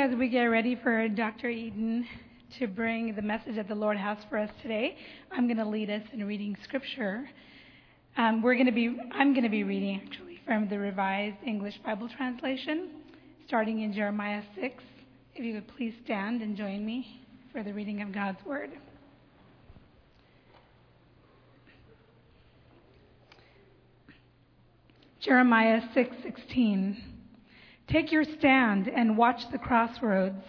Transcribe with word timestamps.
as 0.00 0.16
we 0.16 0.30
get 0.30 0.44
ready 0.44 0.76
for 0.82 1.08
Dr. 1.08 1.50
Eaton 1.50 2.06
to 2.58 2.66
bring 2.66 3.14
the 3.14 3.20
message 3.20 3.56
that 3.56 3.68
the 3.68 3.74
Lord 3.74 3.98
has 3.98 4.16
for 4.30 4.38
us 4.38 4.48
today, 4.62 4.96
I'm 5.30 5.46
going 5.46 5.58
to 5.58 5.68
lead 5.68 5.90
us 5.90 6.00
in 6.14 6.26
reading 6.26 6.56
scripture. 6.64 7.28
Um, 8.16 8.40
we're 8.40 8.54
going 8.54 8.64
to 8.64 8.72
be, 8.72 8.96
I'm 9.12 9.34
going 9.34 9.44
to 9.44 9.50
be 9.50 9.62
reading 9.62 10.00
actually 10.02 10.40
from 10.46 10.70
the 10.70 10.78
Revised 10.78 11.36
English 11.46 11.74
Bible 11.84 12.08
Translation, 12.16 12.92
starting 13.46 13.82
in 13.82 13.92
Jeremiah 13.92 14.42
6. 14.58 14.82
If 15.34 15.44
you 15.44 15.52
would 15.52 15.68
please 15.76 15.92
stand 16.02 16.40
and 16.40 16.56
join 16.56 16.86
me 16.86 17.20
for 17.52 17.62
the 17.62 17.74
reading 17.74 18.00
of 18.00 18.10
God's 18.10 18.42
Word. 18.46 18.70
Jeremiah 25.20 25.82
6:16 25.94 27.09
Take 27.90 28.12
your 28.12 28.22
stand 28.22 28.86
and 28.86 29.18
watch 29.18 29.50
the 29.50 29.58
crossroads. 29.58 30.44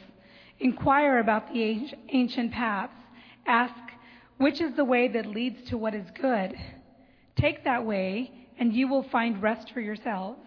Inquire 0.59 1.17
about 1.17 1.51
the 1.51 1.91
ancient 2.09 2.51
paths. 2.51 2.93
Ask, 3.47 3.73
which 4.37 4.61
is 4.61 4.75
the 4.75 4.85
way 4.85 5.07
that 5.07 5.25
leads 5.25 5.67
to 5.69 5.77
what 5.77 5.95
is 5.95 6.05
good? 6.21 6.53
Take 7.35 7.63
that 7.63 7.83
way, 7.83 8.31
and 8.59 8.71
you 8.71 8.87
will 8.87 9.01
find 9.01 9.41
rest 9.41 9.71
for 9.73 9.81
yourselves. 9.81 10.39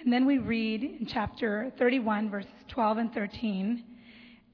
And 0.00 0.12
then 0.12 0.26
we 0.26 0.36
read 0.36 0.84
in 0.84 1.06
chapter 1.06 1.72
31, 1.78 2.30
verses 2.30 2.50
12 2.68 2.98
and 2.98 3.14
13 3.14 3.84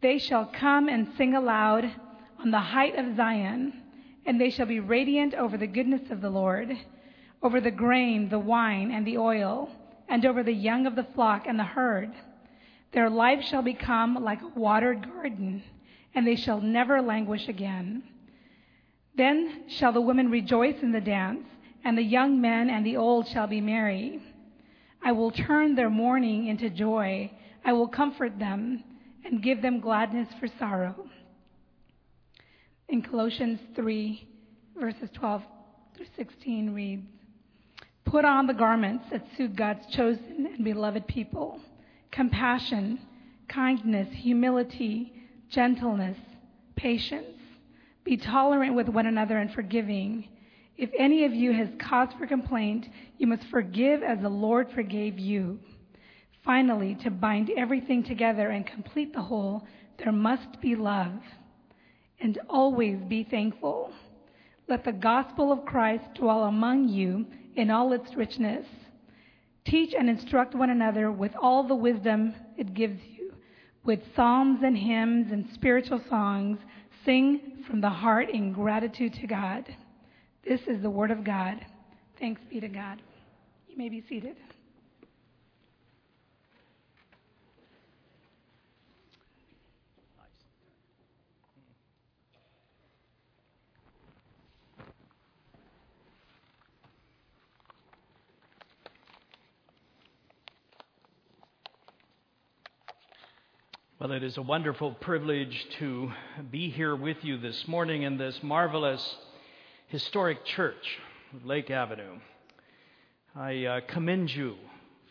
They 0.03 0.19
shall 0.19 0.47
come 0.47 0.89
and 0.89 1.09
sing 1.19 1.35
aloud 1.35 1.91
on 2.39 2.53
the 2.53 2.61
height 2.61 2.97
of 2.97 3.17
Zion, 3.17 3.83
and 4.27 4.41
they 4.41 4.51
shall 4.51 4.67
be 4.67 4.79
radiant 4.79 5.35
over 5.35 5.59
the 5.59 5.67
goodness 5.67 6.09
of 6.13 6.21
the 6.21 6.31
Lord, 6.31 6.71
over 7.43 7.61
the 7.61 7.73
grain, 7.73 8.29
the 8.29 8.39
wine, 8.39 8.93
and 8.93 9.05
the 9.05 9.19
oil 9.19 9.73
and 10.11 10.27
over 10.27 10.43
the 10.43 10.53
young 10.53 10.87
of 10.87 10.97
the 10.97 11.07
flock 11.15 11.47
and 11.47 11.59
the 11.59 11.65
herd. 11.65 12.11
Their 12.93 13.09
life 13.09 13.45
shall 13.45 13.63
become 13.63 14.17
like 14.17 14.43
a 14.43 14.59
watered 14.59 15.09
garden, 15.09 15.63
and 16.15 16.27
they 16.27 16.35
shall 16.35 16.61
never 16.61 17.01
languish 17.01 17.49
again. 17.49 18.03
Then 19.17 19.69
shall 19.69 19.93
the 19.93 20.01
women 20.01 20.29
rejoice 20.29 20.83
in 20.83 20.91
the 20.91 21.01
dance, 21.01 21.47
and 21.85 21.97
the 21.97 22.03
young 22.03 22.41
men 22.41 22.69
and 22.69 22.85
the 22.85 22.97
old 22.97 23.29
shall 23.29 23.47
be 23.47 23.61
merry. 23.61 24.21
I 25.03 25.13
will 25.13 25.31
turn 25.31 25.77
their 25.77 25.89
mourning 25.89 26.49
into 26.49 26.69
joy. 26.69 27.31
I 27.65 27.73
will 27.73 27.89
comfort 27.89 28.39
them 28.39 28.83
and 29.25 29.43
give 29.43 29.63
them 29.63 29.81
gladness 29.81 30.29
for 30.41 30.49
sorrow. 30.59 31.09
In 32.89 33.03
Colossians 33.03 33.61
3, 33.77 34.29
verses 34.77 35.09
12 35.15 35.43
through 35.97 36.07
16 36.17 36.75
reads, 36.75 37.07
Put 38.11 38.25
on 38.25 38.49
the 38.49 38.55
garments 38.55 39.05
that 39.13 39.25
suit 39.37 39.55
God's 39.55 39.87
chosen 39.95 40.49
and 40.53 40.65
beloved 40.65 41.07
people 41.07 41.61
compassion, 42.11 42.99
kindness, 43.49 44.09
humility, 44.11 45.13
gentleness, 45.49 46.17
patience. 46.75 47.39
Be 48.03 48.17
tolerant 48.17 48.75
with 48.75 48.89
one 48.89 49.07
another 49.07 49.39
and 49.39 49.53
forgiving. 49.53 50.29
If 50.77 50.91
any 50.99 51.25
of 51.25 51.33
you 51.33 51.53
has 51.53 51.69
cause 51.79 52.09
for 52.19 52.27
complaint, 52.27 52.87
you 53.19 53.29
must 53.29 53.45
forgive 53.45 54.03
as 54.03 54.19
the 54.21 54.29
Lord 54.29 54.73
forgave 54.73 55.21
you. 55.21 55.61
Finally, 56.45 56.97
to 57.05 57.13
bind 57.13 57.49
everything 57.57 58.03
together 58.03 58.49
and 58.49 58.67
complete 58.67 59.13
the 59.13 59.23
whole, 59.23 59.65
there 59.99 60.11
must 60.11 60.61
be 60.61 60.75
love. 60.75 61.13
And 62.21 62.41
always 62.49 62.99
be 63.09 63.23
thankful. 63.23 63.93
Let 64.67 64.85
the 64.85 64.93
gospel 64.93 65.53
of 65.53 65.65
Christ 65.65 66.15
dwell 66.15 66.45
among 66.45 66.89
you 66.89 67.27
in 67.57 67.71
all 67.71 67.93
its 67.93 68.15
richness. 68.15 68.67
Teach 69.65 69.95
and 69.99 70.09
instruct 70.09 70.55
one 70.55 70.71
another 70.71 71.11
with 71.13 71.33
all 71.41 71.67
the 71.67 71.75
wisdom 71.75 72.35
it 72.57 72.75
gives 72.75 73.01
you. 73.05 73.33
With 73.85 74.01
psalms 74.15 74.61
and 74.63 74.77
hymns 74.77 75.33
and 75.33 75.47
spiritual 75.55 76.03
songs, 76.09 76.59
sing 77.05 77.65
from 77.67 77.81
the 77.81 77.91
heart 77.91 78.31
in 78.31 78.53
gratitude 78.53 79.15
to 79.15 79.27
God. 79.27 79.65
This 80.47 80.61
is 80.67 80.83
the 80.83 80.91
word 80.91 81.11
of 81.11 81.25
God. 81.25 81.65
Thanks 82.19 82.41
be 82.51 82.61
to 82.61 82.69
God. 82.69 83.01
You 83.69 83.77
may 83.77 83.89
be 83.89 84.03
seated. 84.09 84.37
Well, 104.01 104.13
it 104.13 104.23
is 104.23 104.39
a 104.39 104.43
wonderful 104.43 104.93
privilege 104.93 105.67
to 105.79 106.11
be 106.51 106.71
here 106.71 106.97
with 106.97 107.19
you 107.23 107.37
this 107.37 107.69
morning 107.69 108.05
in 108.05 108.17
this 108.17 108.43
marvelous 108.43 109.17
historic 109.89 110.43
church, 110.47 110.99
Lake 111.45 111.71
Avenue. 111.71 112.19
I 113.37 113.67
uh, 113.67 113.81
commend 113.89 114.35
you 114.35 114.55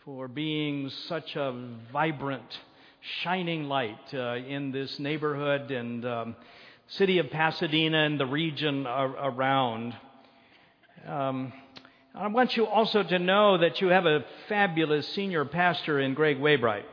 for 0.04 0.26
being 0.26 0.90
such 1.06 1.36
a 1.36 1.68
vibrant, 1.92 2.58
shining 3.22 3.66
light 3.68 4.12
uh, 4.12 4.34
in 4.34 4.72
this 4.72 4.98
neighborhood 4.98 5.70
and 5.70 6.04
um, 6.04 6.36
city 6.88 7.18
of 7.18 7.30
Pasadena 7.30 7.98
and 8.06 8.18
the 8.18 8.26
region 8.26 8.88
ar- 8.88 9.30
around. 9.30 9.94
Um, 11.06 11.52
I 12.12 12.26
want 12.26 12.56
you 12.56 12.66
also 12.66 13.04
to 13.04 13.20
know 13.20 13.56
that 13.56 13.80
you 13.80 13.86
have 13.86 14.06
a 14.06 14.24
fabulous 14.48 15.06
senior 15.10 15.44
pastor 15.44 16.00
in 16.00 16.14
Greg 16.14 16.40
Waybright 16.40 16.86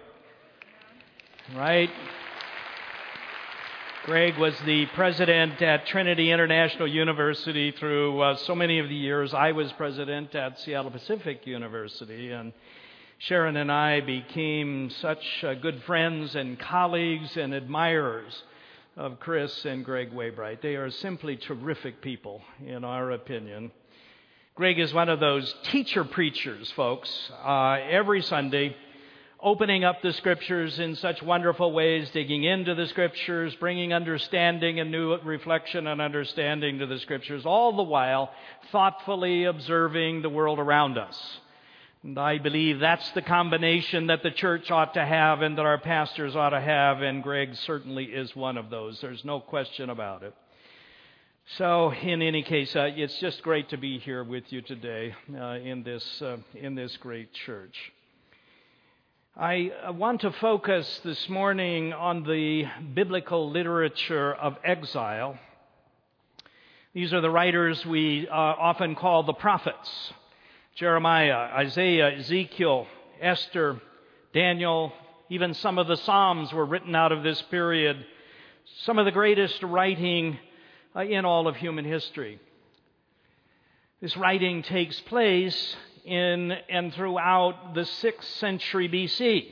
right? 1.56 1.90
Greg 4.06 4.38
was 4.38 4.58
the 4.66 4.86
president 4.88 5.62
at 5.62 5.86
Trinity 5.86 6.32
International 6.32 6.88
University 6.88 7.72
through 7.72 8.22
uh, 8.22 8.36
so 8.38 8.56
many 8.56 8.80
of 8.80 8.90
the 8.90 8.96
years 8.96 9.34
I 9.34 9.52
was 9.52 9.72
president 9.74 10.34
at 10.36 10.60
Seattle 10.60 10.92
Pacific 10.92 11.46
University. 11.46 12.32
And 12.32 12.54
Sharon 13.20 13.58
and 13.58 13.72
I 13.72 14.02
became 14.02 14.90
such 15.02 15.24
uh, 15.44 15.54
good 15.56 15.84
friends 15.84 16.36
and 16.36 16.60
colleagues 16.60 17.36
and 17.38 17.54
admirers 17.54 18.44
of 18.96 19.20
Chris 19.20 19.66
and 19.66 19.86
Greg 19.86 20.12
Waybright. 20.14 20.62
They 20.62 20.76
are 20.76 20.90
simply 20.90 21.38
terrific 21.38 22.02
people, 22.02 22.42
in 22.66 22.84
our 22.84 23.12
opinion. 23.12 23.72
Greg 24.56 24.80
is 24.80 24.94
one 24.94 25.08
of 25.08 25.20
those 25.20 25.54
teacher 25.64 26.04
preachers, 26.04 26.72
folks. 26.72 27.10
Uh, 27.46 27.78
every 27.90 28.22
Sunday, 28.24 28.76
opening 29.40 29.84
up 29.84 30.02
the 30.02 30.14
scriptures 30.14 30.80
in 30.80 30.96
such 30.96 31.22
wonderful 31.22 31.72
ways, 31.72 32.10
digging 32.10 32.44
into 32.44 32.74
the 32.74 32.88
scriptures, 32.88 33.56
bringing 33.56 33.94
understanding 33.94 34.80
and 34.80 34.92
new 34.92 35.16
reflection 35.18 35.88
and 35.88 36.02
understanding 36.02 36.80
to 36.80 36.88
the 36.88 37.00
scriptures, 37.00 37.46
all 37.46 37.76
the 37.76 37.84
while 37.84 38.32
thoughtfully 38.72 39.44
observing 39.44 40.22
the 40.22 40.30
world 40.30 40.60
around 40.60 40.98
us. 40.98 41.40
And 42.04 42.18
I 42.18 42.38
believe 42.38 42.80
that's 42.80 43.10
the 43.12 43.22
combination 43.22 44.08
that 44.08 44.24
the 44.24 44.32
church 44.32 44.72
ought 44.72 44.94
to 44.96 45.06
have 45.06 45.42
and 45.42 45.58
that 45.58 45.66
our 45.66 45.80
pastors 45.80 46.36
ought 46.36 46.52
to 46.52 46.62
have, 46.62 47.02
and 47.02 47.22
Greg 47.22 47.56
certainly 47.56 48.06
is 48.06 48.36
one 48.36 48.58
of 48.58 48.70
those. 48.70 49.00
There's 49.02 49.26
no 49.26 49.40
question 49.40 49.90
about 49.90 50.24
it. 50.24 50.34
So, 51.58 51.94
in 51.94 52.22
any 52.22 52.44
case, 52.44 52.76
uh, 52.76 52.90
it's 52.94 53.18
just 53.20 53.42
great 53.42 53.70
to 53.70 53.78
be 53.78 54.00
here 54.00 54.24
with 54.24 54.52
you 54.52 54.62
today 54.62 55.16
uh, 55.34 55.54
in 55.54 55.82
this 55.82 56.22
uh, 56.22 56.38
in 56.54 56.76
this 56.76 56.98
great 56.98 57.34
church. 57.34 57.94
I 59.40 59.92
want 59.92 60.22
to 60.22 60.32
focus 60.32 61.00
this 61.04 61.30
morning 61.30 61.94
on 61.94 62.24
the 62.24 62.66
biblical 62.96 63.52
literature 63.52 64.34
of 64.34 64.58
exile. 64.64 65.38
These 66.96 67.14
are 67.14 67.22
the 67.22 67.30
writers 67.30 67.86
we 67.86 68.28
uh, 68.28 68.34
often 68.34 68.96
call 68.96 69.22
the 69.22 69.34
prophets 69.34 70.12
Jeremiah, 70.74 71.36
Isaiah, 71.54 72.18
Ezekiel, 72.18 72.88
Esther, 73.22 73.80
Daniel, 74.34 74.92
even 75.30 75.54
some 75.54 75.78
of 75.78 75.86
the 75.86 75.98
Psalms 75.98 76.52
were 76.52 76.66
written 76.66 76.96
out 76.96 77.12
of 77.12 77.22
this 77.22 77.40
period. 77.44 78.04
Some 78.86 78.98
of 78.98 79.06
the 79.06 79.12
greatest 79.12 79.62
writing 79.62 80.40
uh, 80.96 81.02
in 81.02 81.26
all 81.26 81.48
of 81.48 81.56
human 81.56 81.86
history. 81.86 82.40
This 84.02 84.18
writing 84.18 84.64
takes 84.64 85.00
place 85.02 85.76
in 86.08 86.52
and 86.70 86.94
throughout 86.94 87.74
the 87.74 87.82
6th 87.82 88.24
century 88.40 88.88
BC. 88.88 89.52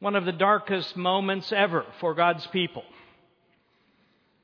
One 0.00 0.14
of 0.14 0.24
the 0.24 0.32
darkest 0.32 0.96
moments 0.96 1.52
ever 1.52 1.84
for 2.00 2.14
God's 2.14 2.46
people. 2.46 2.84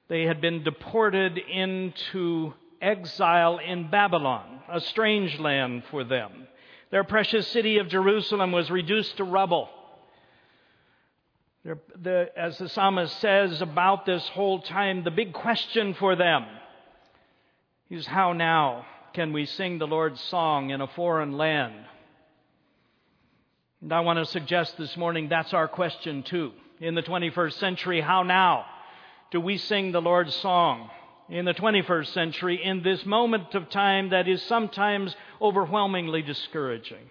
They 0.09 0.23
had 0.23 0.41
been 0.41 0.65
deported 0.65 1.39
into 1.39 2.53
exile 2.83 3.59
in 3.59 3.89
Babylon, 3.89 4.61
a 4.69 4.81
strange 4.81 5.39
land 5.39 5.85
for 5.91 6.05
them. 6.05 6.49
Their 6.91 7.05
precious 7.05 7.47
city 7.49 7.79
of 7.79 7.89
Jerusalem 7.89 8.53
was 8.53 8.71
reduced 8.71 9.17
to 9.17 9.25
rubble. 9.25 9.69
As 12.37 12.59
the 12.59 12.69
psalmist 12.69 13.19
says 13.21 13.63
about 13.63 14.05
this 14.05 14.29
whole 14.29 14.61
time, 14.61 15.05
the 15.05 15.11
big 15.11 15.33
question 15.33 15.95
for 15.95 16.15
them 16.17 16.45
is 17.89 18.07
how 18.07 18.33
now? 18.33 18.85
Can 19.15 19.33
we 19.33 19.47
sing 19.47 19.79
the 19.79 19.87
Lord's 19.87 20.21
song 20.21 20.71
in 20.71 20.81
a 20.81 20.89
foreign 20.89 21.39
land? 21.39 21.75
And 23.81 23.93
I 23.93 24.01
want 24.01 24.19
to 24.19 24.27
suggest 24.27 24.77
this 24.77 24.97
morning 24.97 25.29
that's 25.29 25.55
our 25.55 25.69
question 25.69 26.25
too. 26.25 26.53
In 26.81 26.97
the 26.97 27.03
21st 27.03 27.53
century, 27.55 28.01
how 28.01 28.25
now 28.25 28.67
do 29.31 29.41
we 29.41 29.57
sing 29.57 29.93
the 29.93 30.03
Lord's 30.03 30.35
song? 30.35 30.91
In 31.31 31.45
the 31.45 31.55
21st 31.55 32.13
century, 32.13 32.63
in 32.63 32.83
this 32.83 33.07
moment 33.07 33.55
of 33.55 33.71
time 33.71 34.11
that 34.11 34.27
is 34.27 34.43
sometimes 34.43 35.15
overwhelmingly 35.41 36.23
discouraging. 36.23 37.09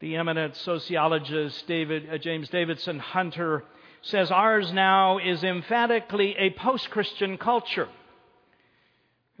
The 0.00 0.16
eminent 0.16 0.56
sociologist 0.56 1.66
David, 1.66 2.12
uh, 2.12 2.18
James 2.18 2.50
Davidson 2.50 2.98
Hunter 2.98 3.64
says 4.02 4.30
ours 4.30 4.70
now 4.72 5.18
is 5.18 5.42
emphatically 5.42 6.36
a 6.36 6.50
post 6.50 6.90
Christian 6.90 7.38
culture. 7.38 7.88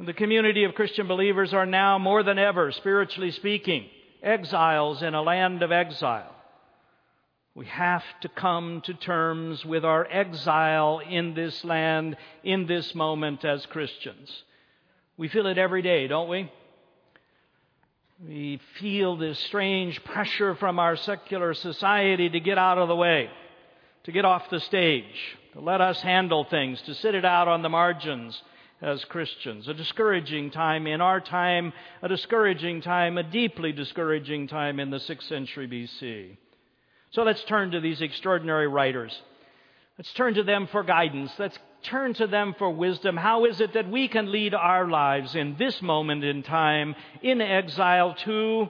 The 0.04 0.12
community 0.12 0.64
of 0.64 0.74
Christian 0.74 1.06
believers 1.06 1.54
are 1.54 1.64
now 1.64 1.96
more 1.96 2.24
than 2.24 2.36
ever, 2.36 2.72
spiritually 2.72 3.30
speaking, 3.30 3.86
exiles 4.20 5.00
in 5.00 5.14
a 5.14 5.22
land 5.22 5.62
of 5.62 5.70
exile. 5.70 6.34
We 7.54 7.66
have 7.66 8.02
to 8.22 8.28
come 8.28 8.80
to 8.86 8.94
terms 8.94 9.64
with 9.64 9.84
our 9.84 10.04
exile 10.10 11.00
in 11.08 11.34
this 11.34 11.64
land, 11.64 12.16
in 12.42 12.66
this 12.66 12.96
moment 12.96 13.44
as 13.44 13.64
Christians. 13.66 14.42
We 15.16 15.28
feel 15.28 15.46
it 15.46 15.56
every 15.56 15.82
day, 15.82 16.08
don't 16.08 16.28
we? 16.28 16.50
We 18.26 18.60
feel 18.80 19.16
this 19.16 19.38
strange 19.38 20.02
pressure 20.02 20.56
from 20.56 20.80
our 20.80 20.96
secular 20.96 21.54
society 21.54 22.28
to 22.28 22.40
get 22.40 22.58
out 22.58 22.78
of 22.78 22.88
the 22.88 22.96
way, 22.96 23.30
to 24.04 24.10
get 24.10 24.24
off 24.24 24.50
the 24.50 24.60
stage, 24.60 25.36
to 25.52 25.60
let 25.60 25.80
us 25.80 26.00
handle 26.00 26.42
things, 26.42 26.82
to 26.82 26.94
sit 26.96 27.14
it 27.14 27.24
out 27.24 27.46
on 27.46 27.62
the 27.62 27.68
margins, 27.68 28.42
as 28.82 29.04
Christians. 29.04 29.68
A 29.68 29.74
discouraging 29.74 30.50
time 30.50 30.86
in 30.86 31.00
our 31.00 31.20
time, 31.20 31.72
a 32.02 32.08
discouraging 32.08 32.82
time, 32.82 33.16
a 33.16 33.22
deeply 33.22 33.72
discouraging 33.72 34.48
time 34.48 34.80
in 34.80 34.90
the 34.90 34.98
6th 34.98 35.28
century 35.28 35.68
BC. 35.68 36.36
So 37.12 37.22
let's 37.22 37.44
turn 37.44 37.70
to 37.70 37.80
these 37.80 38.00
extraordinary 38.00 38.66
writers. 38.66 39.16
Let's 39.96 40.12
turn 40.14 40.34
to 40.34 40.42
them 40.42 40.66
for 40.66 40.82
guidance. 40.82 41.30
Let's 41.38 41.58
turn 41.84 42.14
to 42.14 42.26
them 42.26 42.54
for 42.58 42.70
wisdom. 42.70 43.16
How 43.16 43.44
is 43.44 43.60
it 43.60 43.74
that 43.74 43.88
we 43.88 44.08
can 44.08 44.32
lead 44.32 44.54
our 44.54 44.88
lives 44.88 45.36
in 45.36 45.56
this 45.58 45.80
moment 45.80 46.24
in 46.24 46.42
time, 46.42 46.96
in 47.22 47.40
exile, 47.40 48.14
to 48.24 48.68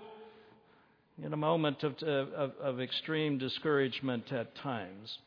in 1.22 1.32
a 1.32 1.36
moment 1.36 1.84
of, 1.84 2.02
of, 2.02 2.52
of 2.60 2.80
extreme 2.80 3.38
discouragement 3.38 4.30
at 4.32 4.54
times? 4.56 5.18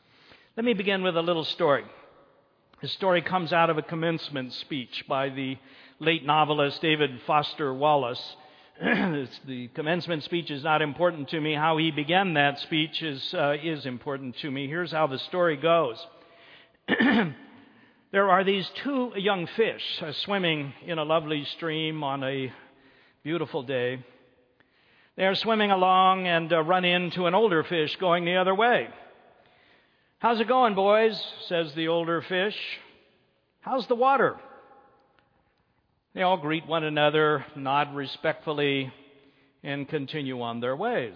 Let 0.58 0.66
me 0.66 0.74
begin 0.74 1.02
with 1.02 1.18
a 1.18 1.22
little 1.22 1.46
story. 1.46 1.86
His 2.86 2.92
story 2.92 3.24
comes 3.24 3.52
out 3.52 3.72
of 3.72 3.80
a 3.80 3.82
commencement 3.82 4.54
speech 4.54 5.06
by 5.08 5.30
the 5.30 5.58
late 6.00 6.24
novelist 6.24 6.84
David 6.84 7.20
Foster 7.26 7.74
Wallace. 7.74 8.36
the 8.80 9.72
commencement 9.74 10.22
speech 10.22 10.52
is 10.52 10.64
not 10.64 10.84
important 10.84 11.30
to 11.30 11.42
me. 11.42 11.56
How 11.56 11.78
he 11.78 11.90
began 11.90 12.36
that 12.36 12.60
speech 12.60 13.02
is, 13.02 13.34
uh, 13.34 13.56
is 13.60 13.88
important 13.88 14.38
to 14.42 14.52
me. 14.52 14.68
Here's 14.68 14.92
how 14.92 15.08
the 15.08 15.18
story 15.18 15.58
goes. 15.58 15.98
there 16.88 18.30
are 18.30 18.44
these 18.44 18.70
two 18.84 19.14
young 19.16 19.48
fish 19.48 19.82
uh, 20.04 20.12
swimming 20.12 20.72
in 20.86 21.00
a 21.00 21.04
lovely 21.04 21.44
stream 21.56 22.04
on 22.04 22.24
a 22.24 22.54
beautiful 23.24 23.64
day. 23.64 24.06
They 25.18 25.26
are 25.26 25.34
swimming 25.34 25.72
along 25.72 26.28
and 26.28 26.54
uh, 26.54 26.62
run 26.62 26.86
into 26.86 27.26
an 27.26 27.34
older 27.34 27.64
fish 27.64 27.96
going 27.96 28.26
the 28.26 28.36
other 28.36 28.54
way. 28.54 28.90
How's 30.26 30.40
it 30.40 30.48
going, 30.48 30.74
boys? 30.74 31.24
says 31.48 31.72
the 31.76 31.90
older 31.90 32.20
fish. 32.24 32.58
How's 33.60 33.86
the 33.86 33.94
water? 33.94 34.36
They 36.16 36.24
all 36.24 36.38
greet 36.38 36.66
one 36.66 36.84
another, 36.84 37.46
nod 37.56 37.94
respectfully, 37.96 38.92
and 39.62 39.88
continue 39.88 40.42
on 40.42 40.62
their 40.62 40.76
ways. 40.76 41.14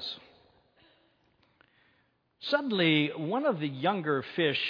Suddenly, 2.41 3.11
one 3.17 3.47
of 3.47 3.59
the 3.59 3.67
younger 3.67 4.23
fish 4.35 4.61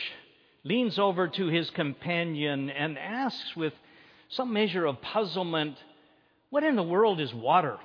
leans 0.63 0.97
over 0.97 1.27
to 1.27 1.47
his 1.47 1.69
companion 1.71 2.69
and 2.69 2.97
asks 2.97 3.57
with 3.57 3.73
some 4.29 4.53
measure 4.53 4.85
of 4.85 5.01
puzzlement, 5.01 5.75
What 6.49 6.63
in 6.63 6.77
the 6.77 6.81
world 6.81 7.19
is 7.19 7.33
water? 7.33 7.77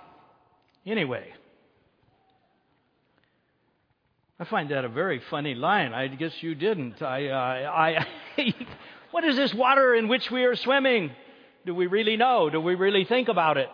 Anyway, 0.87 1.27
I 4.45 4.47
find 4.47 4.71
that 4.73 4.85
a 4.85 4.91
very 4.91 5.23
funny 5.31 5.55
line. 5.55 5.95
I 5.95 6.07
guess 6.07 6.43
you 6.43 6.55
didn't. 6.55 7.01
I, 7.01 7.29
uh, 7.29 7.71
I, 7.71 8.07
what 9.11 9.25
is 9.25 9.37
this 9.37 9.55
water 9.55 9.95
in 9.95 10.07
which 10.07 10.31
we 10.31 10.45
are 10.45 10.55
swimming? 10.55 11.13
Do 11.65 11.75
we 11.75 11.87
really 11.87 12.19
know? 12.19 12.51
Do 12.51 12.61
we 12.61 12.75
really 12.75 13.07
think 13.07 13.29
about 13.29 13.57
it? 13.57 13.71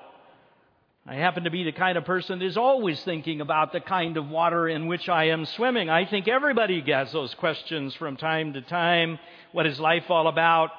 I 1.05 1.17
happen 1.17 1.43
to 1.43 1.50
be 1.50 1.64
the 1.64 1.72
kind 1.72 1.99
of 1.99 2.05
person 2.05 2.38
that 2.38 2.44
is 2.44 2.56
always 2.56 3.02
thinking 3.02 3.40
about 3.40 3.72
the 3.72 3.81
kind 3.81 4.17
of 4.17 4.28
water 4.28 4.69
in 4.69 4.87
which 4.87 5.08
I 5.08 5.31
am 5.31 5.44
swimming. 5.44 5.90
I 5.90 6.05
think 6.05 6.28
everybody 6.28 6.81
gets 6.82 7.11
those 7.11 7.34
questions 7.34 7.93
from 7.96 8.16
time 8.16 8.52
to 8.52 8.62
time. 8.62 9.19
What 9.50 9.66
is 9.66 9.81
life 9.81 10.08
all 10.08 10.28
about? 10.28 10.70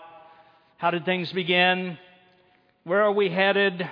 How 0.78 0.92
did 0.92 1.04
things 1.04 1.34
begin? 1.34 1.98
Where 2.86 3.02
are 3.02 3.12
we 3.12 3.28
headed? 3.28 3.90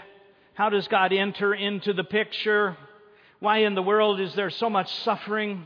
How 0.53 0.69
does 0.69 0.87
God 0.87 1.11
enter 1.11 1.53
into 1.53 1.91
the 1.91 2.05
picture? 2.05 2.77
Why 3.41 3.57
in 3.63 3.75
the 3.75 3.83
world 3.83 4.21
is 4.21 4.33
there 4.35 4.49
so 4.49 4.69
much 4.69 4.89
suffering? 5.03 5.65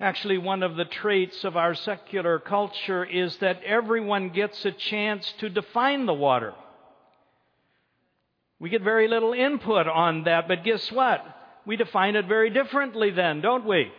Actually, 0.00 0.38
one 0.38 0.62
of 0.62 0.76
the 0.76 0.84
traits 0.84 1.42
of 1.42 1.56
our 1.56 1.74
secular 1.74 2.38
culture 2.38 3.04
is 3.04 3.36
that 3.38 3.62
everyone 3.64 4.28
gets 4.28 4.64
a 4.64 4.70
chance 4.70 5.32
to 5.40 5.48
define 5.48 6.06
the 6.06 6.14
water. 6.14 6.54
We 8.60 8.70
get 8.70 8.82
very 8.82 9.08
little 9.08 9.32
input 9.32 9.88
on 9.88 10.24
that, 10.24 10.46
but 10.46 10.62
guess 10.62 10.90
what? 10.92 11.24
We 11.66 11.76
define 11.76 12.14
it 12.14 12.26
very 12.26 12.50
differently 12.50 13.10
then, 13.10 13.40
don't 13.40 13.66
we? 13.66 13.90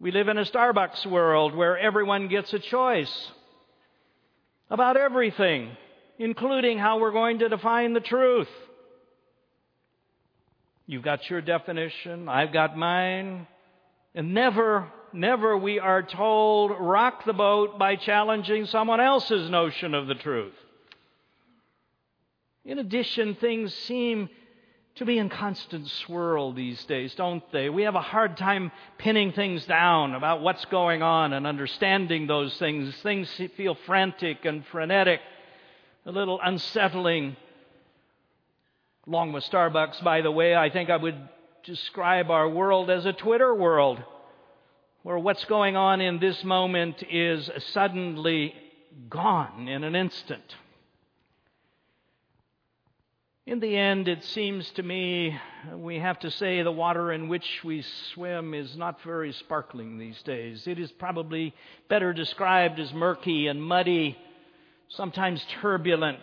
We 0.00 0.10
live 0.10 0.26
in 0.28 0.38
a 0.38 0.44
Starbucks 0.44 1.06
world 1.06 1.54
where 1.54 1.78
everyone 1.78 2.28
gets 2.28 2.52
a 2.52 2.58
choice 2.58 3.30
about 4.68 4.96
everything, 4.96 5.76
including 6.18 6.78
how 6.78 6.98
we're 6.98 7.12
going 7.12 7.38
to 7.38 7.48
define 7.48 7.92
the 7.92 8.00
truth. 8.00 8.48
You've 10.86 11.04
got 11.04 11.30
your 11.30 11.40
definition, 11.40 12.28
I've 12.28 12.52
got 12.52 12.76
mine. 12.76 13.46
And 14.14 14.32
never, 14.32 14.92
never 15.12 15.56
we 15.56 15.80
are 15.80 16.02
told 16.02 16.72
rock 16.78 17.24
the 17.24 17.32
boat 17.32 17.78
by 17.78 17.96
challenging 17.96 18.66
someone 18.66 19.00
else's 19.00 19.50
notion 19.50 19.94
of 19.94 20.06
the 20.06 20.14
truth. 20.14 20.54
In 22.64 22.78
addition, 22.78 23.34
things 23.34 23.74
seem 23.74 24.30
to 24.96 25.04
be 25.04 25.18
in 25.18 25.28
constant 25.28 25.88
swirl 25.88 26.52
these 26.52 26.82
days, 26.84 27.14
don't 27.16 27.42
they? 27.50 27.68
We 27.68 27.82
have 27.82 27.96
a 27.96 28.00
hard 28.00 28.36
time 28.36 28.70
pinning 28.96 29.32
things 29.32 29.66
down 29.66 30.14
about 30.14 30.40
what's 30.40 30.64
going 30.66 31.02
on 31.02 31.32
and 31.32 31.46
understanding 31.46 32.28
those 32.28 32.56
things. 32.58 32.94
Things 33.02 33.28
feel 33.56 33.76
frantic 33.86 34.44
and 34.44 34.64
frenetic, 34.66 35.20
a 36.06 36.12
little 36.12 36.38
unsettling. 36.40 37.36
Along 39.08 39.32
with 39.32 39.44
Starbucks, 39.44 40.02
by 40.04 40.20
the 40.20 40.30
way, 40.30 40.54
I 40.54 40.70
think 40.70 40.88
I 40.88 40.96
would 40.96 41.16
describe 41.64 42.30
our 42.30 42.48
world 42.48 42.90
as 42.90 43.06
a 43.06 43.12
Twitter 43.12 43.54
world, 43.54 44.02
where 45.02 45.18
what's 45.18 45.44
going 45.46 45.76
on 45.76 46.00
in 46.00 46.18
this 46.18 46.44
moment 46.44 47.02
is 47.10 47.50
suddenly 47.72 48.54
gone 49.08 49.68
in 49.68 49.82
an 49.84 49.96
instant. 49.96 50.56
In 53.46 53.60
the 53.60 53.76
end, 53.76 54.08
it 54.08 54.24
seems 54.24 54.70
to 54.72 54.82
me 54.82 55.38
we 55.74 55.98
have 55.98 56.18
to 56.20 56.30
say 56.30 56.62
the 56.62 56.72
water 56.72 57.12
in 57.12 57.28
which 57.28 57.62
we 57.62 57.84
swim 58.14 58.54
is 58.54 58.74
not 58.76 59.02
very 59.02 59.32
sparkling 59.32 59.98
these 59.98 60.20
days. 60.22 60.66
It 60.66 60.78
is 60.78 60.90
probably 60.92 61.54
better 61.88 62.14
described 62.14 62.80
as 62.80 62.92
murky 62.94 63.48
and 63.48 63.62
muddy, 63.62 64.16
sometimes 64.88 65.44
turbulent. 65.60 66.20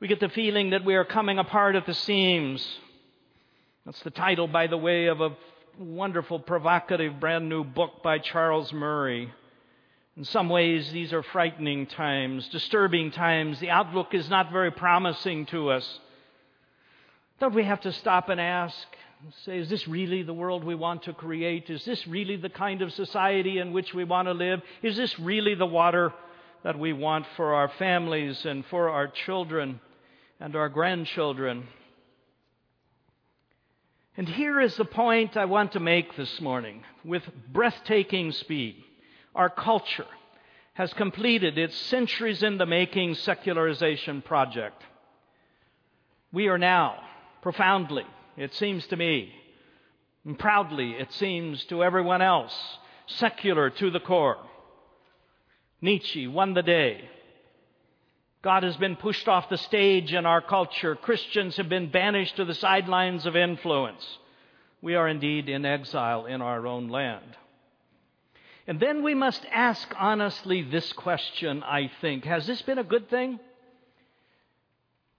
We 0.00 0.08
get 0.08 0.20
the 0.20 0.30
feeling 0.30 0.70
that 0.70 0.86
we 0.86 0.94
are 0.94 1.04
coming 1.04 1.38
apart 1.38 1.76
at 1.76 1.84
the 1.84 1.94
seams. 1.94 2.66
That's 3.86 4.02
the 4.02 4.10
title, 4.10 4.48
by 4.48 4.66
the 4.66 4.78
way, 4.78 5.06
of 5.06 5.20
a 5.20 5.36
wonderful, 5.78 6.38
provocative, 6.40 7.20
brand 7.20 7.48
new 7.48 7.64
book 7.64 8.02
by 8.02 8.18
Charles 8.18 8.72
Murray. 8.72 9.32
In 10.16 10.24
some 10.24 10.48
ways, 10.48 10.90
these 10.92 11.12
are 11.12 11.22
frightening 11.22 11.86
times, 11.86 12.48
disturbing 12.48 13.10
times. 13.10 13.60
The 13.60 13.70
outlook 13.70 14.14
is 14.14 14.30
not 14.30 14.52
very 14.52 14.70
promising 14.70 15.46
to 15.46 15.70
us. 15.70 16.00
Don't 17.40 17.54
we 17.54 17.64
have 17.64 17.80
to 17.82 17.92
stop 17.92 18.28
and 18.28 18.40
ask 18.40 18.76
say, 19.44 19.58
is 19.58 19.68
this 19.68 19.88
really 19.88 20.22
the 20.22 20.34
world 20.34 20.64
we 20.64 20.74
want 20.74 21.04
to 21.04 21.12
create? 21.12 21.70
Is 21.70 21.84
this 21.84 22.06
really 22.06 22.36
the 22.36 22.50
kind 22.50 22.82
of 22.82 22.92
society 22.92 23.58
in 23.58 23.72
which 23.72 23.94
we 23.94 24.04
want 24.04 24.28
to 24.28 24.32
live? 24.32 24.60
Is 24.82 24.96
this 24.96 25.18
really 25.18 25.54
the 25.54 25.66
water 25.66 26.12
that 26.62 26.78
we 26.78 26.92
want 26.92 27.26
for 27.36 27.54
our 27.54 27.68
families 27.78 28.44
and 28.44 28.64
for 28.66 28.90
our 28.90 29.08
children 29.08 29.80
and 30.40 30.56
our 30.56 30.68
grandchildren? 30.68 31.66
And 34.16 34.28
here 34.28 34.60
is 34.60 34.76
the 34.76 34.84
point 34.84 35.36
I 35.36 35.44
want 35.44 35.72
to 35.72 35.80
make 35.80 36.16
this 36.16 36.40
morning 36.40 36.84
with 37.04 37.22
breathtaking 37.52 38.32
speed. 38.32 38.76
Our 39.34 39.50
culture 39.50 40.06
has 40.74 40.92
completed 40.94 41.58
its 41.58 41.76
centuries 41.76 42.42
in 42.42 42.58
the 42.58 42.66
making 42.66 43.14
secularization 43.14 44.22
project. 44.22 44.82
We 46.32 46.48
are 46.48 46.58
now 46.58 47.00
profoundly 47.42 48.06
it 48.36 48.54
seems 48.54 48.86
to 48.88 48.96
me. 48.96 49.32
And 50.24 50.38
proudly, 50.38 50.92
it 50.92 51.12
seems 51.12 51.64
to 51.66 51.84
everyone 51.84 52.22
else. 52.22 52.54
Secular 53.06 53.70
to 53.70 53.90
the 53.90 54.00
core. 54.00 54.38
Nietzsche 55.80 56.26
won 56.26 56.54
the 56.54 56.62
day. 56.62 57.08
God 58.44 58.62
has 58.62 58.76
been 58.76 58.96
pushed 58.96 59.26
off 59.26 59.48
the 59.48 59.56
stage 59.56 60.12
in 60.12 60.26
our 60.26 60.42
culture. 60.42 60.94
Christians 60.96 61.56
have 61.56 61.70
been 61.70 61.90
banished 61.90 62.36
to 62.36 62.44
the 62.44 62.54
sidelines 62.54 63.24
of 63.24 63.36
influence. 63.36 64.06
We 64.82 64.96
are 64.96 65.08
indeed 65.08 65.48
in 65.48 65.64
exile 65.64 66.26
in 66.26 66.42
our 66.42 66.66
own 66.66 66.88
land. 66.88 67.38
And 68.66 68.78
then 68.78 69.02
we 69.02 69.14
must 69.14 69.42
ask 69.50 69.88
honestly 69.98 70.60
this 70.60 70.92
question, 70.92 71.62
I 71.62 71.90
think. 72.02 72.26
Has 72.26 72.46
this 72.46 72.60
been 72.60 72.76
a 72.76 72.84
good 72.84 73.08
thing? 73.08 73.40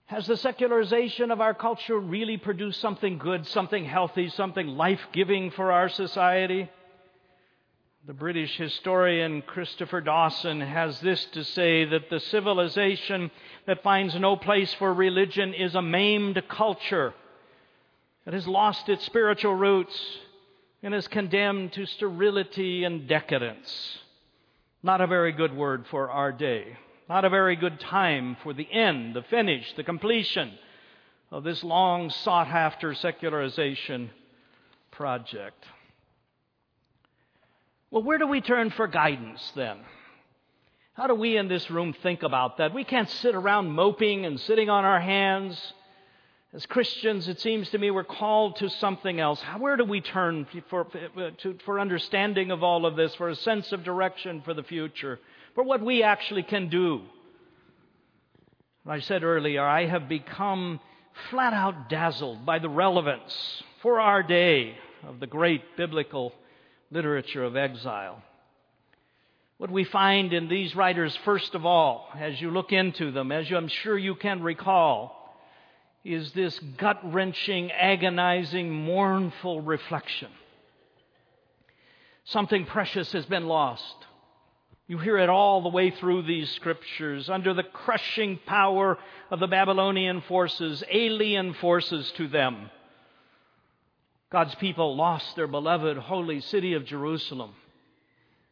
Has 0.06 0.28
the 0.28 0.38
secularization 0.38 1.32
of 1.32 1.42
our 1.42 1.56
culture 1.56 1.98
really 1.98 2.38
produced 2.38 2.80
something 2.80 3.18
good, 3.18 3.48
something 3.48 3.86
healthy, 3.86 4.30
something 4.30 4.68
life 4.68 5.02
giving 5.14 5.50
for 5.50 5.72
our 5.72 5.90
society? 5.90 6.70
The 8.08 8.14
British 8.14 8.56
historian 8.58 9.42
Christopher 9.42 10.00
Dawson 10.00 10.62
has 10.62 11.00
this 11.00 11.26
to 11.32 11.44
say 11.44 11.86
that 11.86 12.12
the 12.12 12.20
civilization 12.20 13.32
that 13.66 13.82
finds 13.82 14.14
no 14.14 14.36
place 14.36 14.72
for 14.76 14.94
religion 14.94 15.56
is 15.56 15.74
a 15.74 15.82
maimed 15.82 16.40
culture 16.48 17.16
that 18.24 18.36
has 18.36 18.48
lost 18.48 18.90
its 18.90 19.04
spiritual 19.08 19.56
roots 19.56 20.00
and 20.84 20.94
is 20.94 21.08
condemned 21.08 21.74
to 21.74 21.88
sterility 21.88 22.84
and 22.84 23.08
decadence. 23.08 23.98
Not 24.84 25.02
a 25.02 25.08
very 25.08 25.32
good 25.32 25.56
word 25.56 25.88
for 25.90 26.12
our 26.12 26.32
day. 26.32 26.78
Not 27.10 27.26
a 27.26 27.30
very 27.32 27.56
good 27.56 27.80
time 27.80 28.38
for 28.44 28.54
the 28.54 28.72
end, 28.72 29.16
the 29.16 29.24
finish, 29.24 29.74
the 29.74 29.84
completion 29.84 30.52
of 31.32 31.44
this 31.44 31.64
long 31.64 32.12
sought 32.12 32.50
after 32.50 32.94
secularization 32.94 34.12
project. 34.92 35.66
Well, 37.92 38.04
where 38.04 38.18
do 38.18 38.28
we 38.28 38.42
turn 38.42 38.72
for 38.72 38.88
guidance 38.88 39.52
then? 39.56 39.78
How 40.94 41.08
do 41.08 41.16
we 41.16 41.38
in 41.38 41.48
this 41.48 41.70
room 41.70 41.94
think 42.04 42.24
about 42.24 42.58
that? 42.58 42.74
We 42.74 42.84
can't 42.84 43.10
sit 43.10 43.36
around 43.36 43.72
moping 43.72 44.26
and 44.26 44.40
sitting 44.40 44.70
on 44.70 44.86
our 44.86 45.00
hands. 45.00 45.74
As 46.54 46.66
Christians, 46.66 47.28
it 47.28 47.42
seems 47.42 47.70
to 47.72 47.78
me 47.78 47.92
we're 47.92 48.06
called 48.06 48.56
to 48.58 48.70
something 48.70 49.20
else. 49.20 49.42
Where 49.58 49.76
do 49.76 49.84
we 49.84 50.00
turn 50.00 50.48
for, 50.70 50.86
for, 50.86 51.26
uh, 51.26 51.32
for 51.66 51.80
understanding 51.82 52.52
of 52.52 52.64
all 52.64 52.86
of 52.86 52.96
this, 52.96 53.14
for 53.16 53.28
a 53.28 53.36
sense 53.36 53.74
of 53.74 53.84
direction 53.84 54.42
for 54.46 54.54
the 54.54 54.64
future, 54.64 55.20
for 55.54 55.66
what 55.66 55.82
we 55.82 56.02
actually 56.02 56.44
can 56.44 56.70
do? 56.70 57.02
I 58.88 59.00
said 59.00 59.24
earlier, 59.24 59.64
I 59.64 59.86
have 59.86 60.08
become 60.08 60.80
flat 61.30 61.54
out 61.54 61.90
dazzled 61.90 62.46
by 62.46 62.60
the 62.60 62.70
relevance 62.70 63.64
for 63.82 64.00
our 64.00 64.24
day 64.24 64.78
of 65.06 65.20
the 65.20 65.28
great 65.28 65.76
biblical 65.76 66.32
literature 66.92 67.44
of 67.44 67.56
exile. 67.56 68.22
What 69.58 69.72
we 69.72 69.86
find 69.86 70.34
in 70.34 70.50
these 70.50 70.76
writers, 70.76 71.18
first 71.24 71.56
of 71.56 71.66
all, 71.66 72.10
as 72.20 72.40
you 72.42 72.52
look 72.52 72.74
into 72.74 73.12
them, 73.12 73.32
as 73.32 73.50
I'm 73.50 73.70
sure 73.70 73.98
you 73.98 74.16
can 74.16 74.44
recall, 74.44 75.34
is 76.04 76.32
this 76.34 76.60
gut 76.78 77.00
wrenching, 77.04 77.72
agonizing, 77.72 78.72
mournful 78.72 79.62
reflection. 79.62 80.30
Something 82.26 82.66
precious 82.66 83.12
has 83.14 83.26
been 83.26 83.48
lost. 83.48 83.96
You 84.88 85.00
hear 85.00 85.18
it 85.18 85.30
all 85.30 85.64
the 85.64 85.70
way 85.70 85.90
through 85.90 86.24
these 86.24 86.50
scriptures. 86.52 87.30
Under 87.30 87.54
the 87.54 87.64
crushing 87.64 88.40
power 88.46 89.00
of 89.32 89.40
the 89.40 89.48
Babylonian 89.48 90.22
forces, 90.22 90.84
alien 90.92 91.56
forces 91.56 92.12
to 92.18 92.28
them, 92.28 92.70
God's 94.36 94.56
people 94.56 94.98
lost 94.98 95.38
their 95.38 95.48
beloved 95.48 95.96
holy 95.96 96.42
city 96.42 96.74
of 96.74 96.84
Jerusalem. 96.84 97.52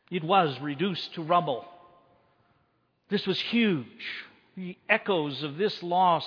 It 0.09 0.23
was 0.23 0.57
reduced 0.61 1.13
to 1.15 1.21
rubble. 1.21 1.65
This 3.09 3.27
was 3.27 3.37
huge. 3.37 3.85
The 4.55 4.77
echoes 4.87 5.43
of 5.43 5.57
this 5.57 5.83
loss 5.83 6.25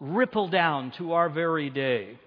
ripple 0.00 0.48
down 0.48 0.90
to 0.96 1.12
our 1.12 1.28
very 1.28 1.70
day. 1.70 2.18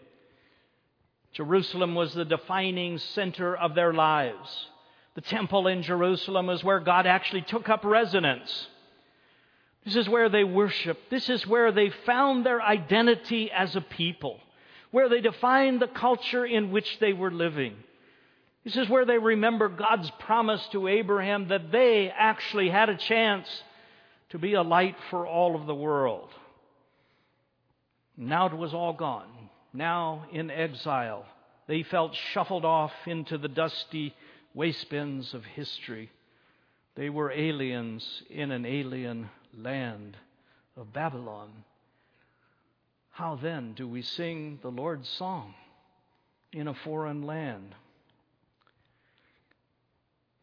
Jerusalem 1.33 1.93
was 1.93 2.13
the 2.13 2.23
defining 2.23 2.99
center 2.99 3.53
of 3.53 3.75
their 3.75 3.93
lives. 3.93 4.67
The 5.15 5.19
temple 5.19 5.67
in 5.67 5.83
Jerusalem 5.83 6.49
is 6.49 6.63
where 6.63 6.79
God 6.79 7.05
actually 7.05 7.41
took 7.41 7.67
up 7.67 7.83
residence. 7.83 8.67
This 9.83 9.97
is 9.97 10.07
where 10.07 10.29
they 10.29 10.45
worshiped. 10.45 11.09
This 11.09 11.29
is 11.29 11.45
where 11.45 11.73
they 11.73 11.89
found 12.05 12.45
their 12.45 12.61
identity 12.61 13.51
as 13.51 13.75
a 13.75 13.81
people 13.81 14.39
where 14.91 15.09
they 15.09 15.21
defined 15.21 15.81
the 15.81 15.87
culture 15.87 16.45
in 16.45 16.71
which 16.71 16.99
they 16.99 17.13
were 17.13 17.31
living. 17.31 17.75
This 18.63 18.77
is 18.77 18.89
where 18.89 19.05
they 19.05 19.17
remember 19.17 19.69
God's 19.69 20.11
promise 20.19 20.65
to 20.71 20.87
Abraham 20.87 21.47
that 21.47 21.71
they 21.71 22.11
actually 22.15 22.69
had 22.69 22.89
a 22.89 22.97
chance 22.97 23.47
to 24.29 24.37
be 24.37 24.53
a 24.53 24.61
light 24.61 24.95
for 25.09 25.25
all 25.25 25.55
of 25.55 25.65
the 25.65 25.75
world. 25.75 26.29
Now 28.15 28.45
it 28.47 28.53
was 28.53 28.73
all 28.73 28.93
gone. 28.93 29.29
Now 29.73 30.25
in 30.31 30.51
exile, 30.51 31.25
they 31.67 31.83
felt 31.83 32.13
shuffled 32.33 32.65
off 32.65 32.91
into 33.07 33.37
the 33.37 33.47
dusty 33.47 34.13
waste 34.53 34.89
bins 34.89 35.33
of 35.33 35.43
history. 35.43 36.11
They 36.95 37.09
were 37.09 37.31
aliens 37.31 38.05
in 38.29 38.51
an 38.51 38.65
alien 38.65 39.29
land 39.57 40.17
of 40.75 40.93
Babylon. 40.93 41.49
How 43.11 43.35
then 43.41 43.73
do 43.73 43.87
we 43.87 44.01
sing 44.01 44.59
the 44.61 44.71
Lord's 44.71 45.09
song 45.09 45.53
in 46.53 46.67
a 46.69 46.73
foreign 46.73 47.23
land? 47.23 47.75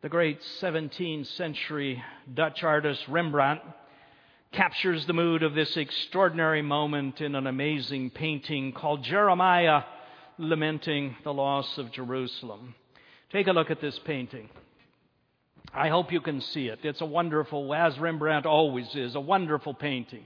The 0.03 0.11
great 0.11 0.41
17th 0.61 1.27
century 1.37 2.03
Dutch 2.33 2.63
artist 2.63 3.03
Rembrandt 3.09 3.63
captures 4.53 5.07
the 5.07 5.15
mood 5.15 5.43
of 5.43 5.55
this 5.55 5.77
extraordinary 5.77 6.63
moment 6.63 7.21
in 7.23 7.35
an 7.35 7.47
amazing 7.47 8.11
painting 8.11 8.73
called 8.73 9.03
Jeremiah 9.03 9.83
Lamenting 10.39 11.17
the 11.25 11.33
Loss 11.33 11.79
of 11.79 11.91
Jerusalem. 11.91 12.75
Take 13.33 13.47
a 13.47 13.53
look 13.53 13.71
at 13.71 13.81
this 13.81 13.99
painting. 14.01 14.51
I 15.75 15.89
hope 15.89 16.13
you 16.13 16.21
can 16.21 16.41
see 16.41 16.69
it. 16.69 16.81
It's 16.83 17.01
a 17.01 17.07
wonderful, 17.07 17.75
as 17.75 17.99
Rembrandt 17.99 18.47
always 18.47 18.95
is, 18.95 19.15
a 19.15 19.21
wonderful 19.21 19.75
painting. 19.75 20.25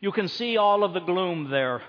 You 0.00 0.12
can 0.12 0.28
see 0.28 0.56
all 0.56 0.82
of 0.82 0.94
the 0.94 1.00
gloom 1.00 1.50
there. 1.50 1.82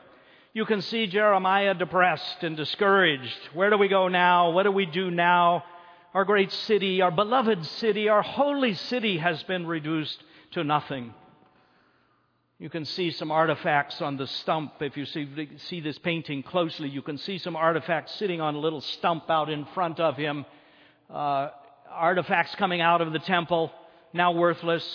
You 0.54 0.66
can 0.66 0.82
see 0.82 1.08
Jeremiah 1.08 1.74
depressed 1.74 2.44
and 2.44 2.58
discouraged. 2.58 3.40
Where 3.54 3.70
do 3.70 3.78
we 3.78 3.88
go 3.88 4.10
now? 4.10 4.52
What 4.52 4.64
do 4.64 4.72
we 4.72 4.86
do 4.86 5.10
now? 5.10 5.64
Our 6.14 6.26
great 6.26 6.52
city, 6.52 7.02
our 7.02 7.12
beloved 7.12 7.66
city, 7.66 8.10
our 8.10 8.22
holy 8.22 8.74
city 8.74 9.18
has 9.18 9.42
been 9.44 9.66
reduced 9.66 10.22
to 10.52 10.64
nothing. 10.66 11.14
You 12.60 12.70
can 12.70 12.84
see 12.84 13.12
some 13.12 13.32
artifacts 13.32 14.02
on 14.02 14.18
the 14.18 14.28
stump. 14.28 14.74
If 14.82 14.98
you 14.98 15.06
see, 15.06 15.50
see 15.70 15.80
this 15.80 15.98
painting 15.98 16.44
closely, 16.44 16.90
you 16.90 17.02
can 17.02 17.18
see 17.18 17.38
some 17.38 17.56
artifacts 17.56 18.14
sitting 18.16 18.42
on 18.42 18.56
a 18.56 18.60
little 18.60 18.82
stump 18.82 19.30
out 19.30 19.50
in 19.50 19.64
front 19.74 20.02
of 20.02 20.18
him. 20.18 20.46
Uh, 21.10 21.50
artifacts 21.90 22.54
coming 22.56 22.82
out 22.82 23.00
of 23.00 23.14
the 23.14 23.20
temple, 23.20 23.72
now 24.14 24.34
worthless. 24.34 24.86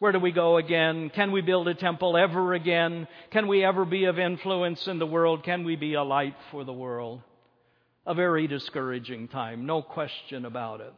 Where 0.00 0.12
do 0.12 0.18
we 0.18 0.32
go 0.32 0.56
again? 0.56 1.10
Can 1.10 1.30
we 1.30 1.42
build 1.42 1.68
a 1.68 1.74
temple 1.74 2.16
ever 2.16 2.54
again? 2.54 3.06
Can 3.30 3.46
we 3.46 3.62
ever 3.62 3.84
be 3.84 4.06
of 4.06 4.18
influence 4.18 4.86
in 4.86 4.98
the 4.98 5.06
world? 5.06 5.44
Can 5.44 5.62
we 5.62 5.76
be 5.76 5.92
a 5.92 6.02
light 6.02 6.36
for 6.50 6.64
the 6.64 6.72
world? 6.72 7.20
A 8.06 8.14
very 8.14 8.46
discouraging 8.46 9.28
time, 9.28 9.66
no 9.66 9.82
question 9.82 10.46
about 10.46 10.80
it. 10.80 10.94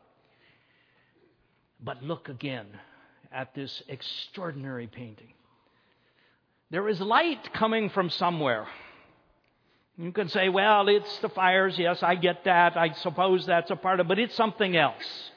But 1.83 2.05
look 2.05 2.29
again 2.29 2.69
at 3.33 3.53
this 3.57 3.83
extraordinary 3.89 4.87
painting. 4.87 5.33
There 6.71 6.89
is 6.89 7.01
light 7.01 7.53
coming 7.53 7.91
from 7.91 8.09
somewhere. 8.09 8.69
You 9.99 10.13
can 10.13 10.29
say, 10.29 10.49
well, 10.49 10.89
it's 10.89 11.19
the 11.19 11.29
fires. 11.29 11.77
Yes, 11.77 12.05
I 12.05 12.15
get 12.15 12.45
that. 12.45 12.77
I 12.77 12.93
suppose 12.93 13.47
that's 13.47 13.73
a 13.73 13.77
part 13.77 13.99
of 13.99 14.07
it, 14.07 14.09
but 14.09 14.21
it's 14.21 14.37
something 14.37 14.77
else. 14.77 15.32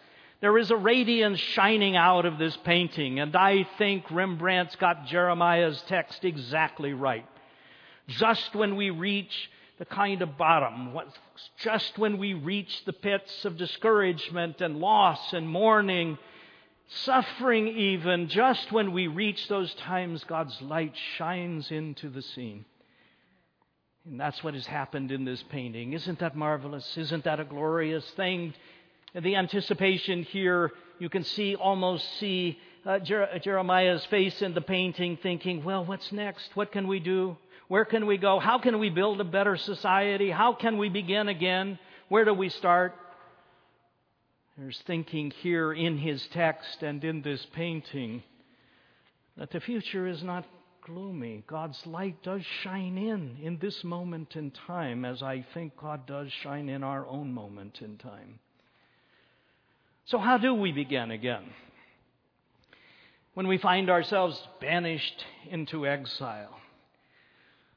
There 0.46 0.60
is 0.60 0.70
a 0.70 0.78
radiance 0.78 1.40
shining 1.40 1.96
out 1.96 2.28
of 2.28 2.38
this 2.38 2.56
painting, 2.58 3.20
and 3.20 3.36
I 3.36 3.68
think 3.80 4.12
Rembrandt's 4.12 4.76
got 4.76 5.08
Jeremiah's 5.08 5.82
text 5.88 6.24
exactly 6.24 6.94
right. 6.94 7.26
Just 8.10 8.54
when 8.54 8.76
we 8.76 8.92
reach 8.92 9.50
the 9.80 9.86
kind 9.86 10.22
of 10.22 10.38
bottom, 10.38 10.96
just 11.58 11.98
when 11.98 12.20
we 12.20 12.36
reach 12.36 12.86
the 12.86 12.94
pits 12.94 13.44
of 13.44 13.58
discouragement 13.58 14.62
and 14.62 14.78
loss 14.78 15.34
and 15.34 15.50
mourning, 15.50 16.20
suffering 16.90 17.68
even, 17.68 18.28
just 18.28 18.72
when 18.72 18.92
we 18.92 19.08
reach 19.08 19.48
those 19.48 19.74
times, 19.74 20.24
God's 20.26 20.62
light 20.62 20.94
shines 21.18 21.72
into 21.72 22.08
the 22.08 22.22
scene. 22.22 22.66
And 24.06 24.20
that's 24.20 24.44
what 24.44 24.54
has 24.54 24.68
happened 24.68 25.12
in 25.12 25.26
this 25.26 25.42
painting. 25.50 25.94
Isn't 25.94 26.20
that 26.20 26.36
marvelous? 26.36 26.96
Isn't 26.98 27.24
that 27.24 27.40
a 27.40 27.46
glorious 27.46 28.08
thing? 28.12 28.54
The 29.22 29.36
anticipation 29.36 30.24
here, 30.24 30.72
you 31.00 31.10
can 31.10 31.24
see 31.24 31.56
almost 31.56 32.06
see 32.20 32.60
uh, 32.86 33.00
Jer- 33.00 33.40
Jeremiah's 33.42 34.06
face 34.06 34.42
in 34.42 34.54
the 34.54 34.62
painting, 34.62 35.18
thinking, 35.18 35.64
"Well, 35.64 35.86
what's 35.86 36.12
next? 36.12 36.56
What 36.56 36.72
can 36.72 36.88
we 36.88 37.00
do? 37.00 37.38
Where 37.68 37.86
can 37.86 38.06
we 38.06 38.18
go? 38.18 38.40
How 38.40 38.60
can 38.60 38.78
we 38.80 38.90
build 38.90 39.20
a 39.22 39.24
better 39.24 39.58
society? 39.58 40.30
How 40.30 40.54
can 40.54 40.78
we 40.78 40.90
begin 40.90 41.30
again? 41.30 41.80
Where 42.10 42.26
do 42.26 42.34
we 42.34 42.50
start? 42.50 42.94
There's 44.58 44.80
thinking 44.86 45.32
here 45.42 45.74
in 45.74 45.98
his 45.98 46.26
text 46.28 46.84
and 46.84 47.04
in 47.04 47.22
this 47.22 47.46
painting 47.54 48.24
that 49.36 49.52
the 49.52 49.60
future 49.60 50.08
is 50.08 50.24
not 50.24 50.46
gloomy. 50.86 51.44
God's 51.48 51.86
light 51.86 52.22
does 52.24 52.44
shine 52.64 52.98
in 52.98 53.38
in 53.42 53.58
this 53.60 53.84
moment 53.84 54.36
in 54.36 54.52
time, 54.52 55.04
as 55.04 55.24
I 55.24 55.46
think 55.54 55.76
God 55.76 56.06
does 56.06 56.32
shine 56.44 56.70
in 56.70 56.84
our 56.84 57.08
own 57.08 57.34
moment 57.34 57.82
in 57.82 57.98
time. 57.98 58.40
So, 60.08 60.20
how 60.20 60.38
do 60.38 60.54
we 60.54 60.72
begin 60.72 61.10
again? 61.10 61.44
When 63.34 63.48
we 63.48 63.58
find 63.58 63.90
ourselves 63.90 64.40
banished 64.62 65.26
into 65.50 65.88
exile. 65.88 66.56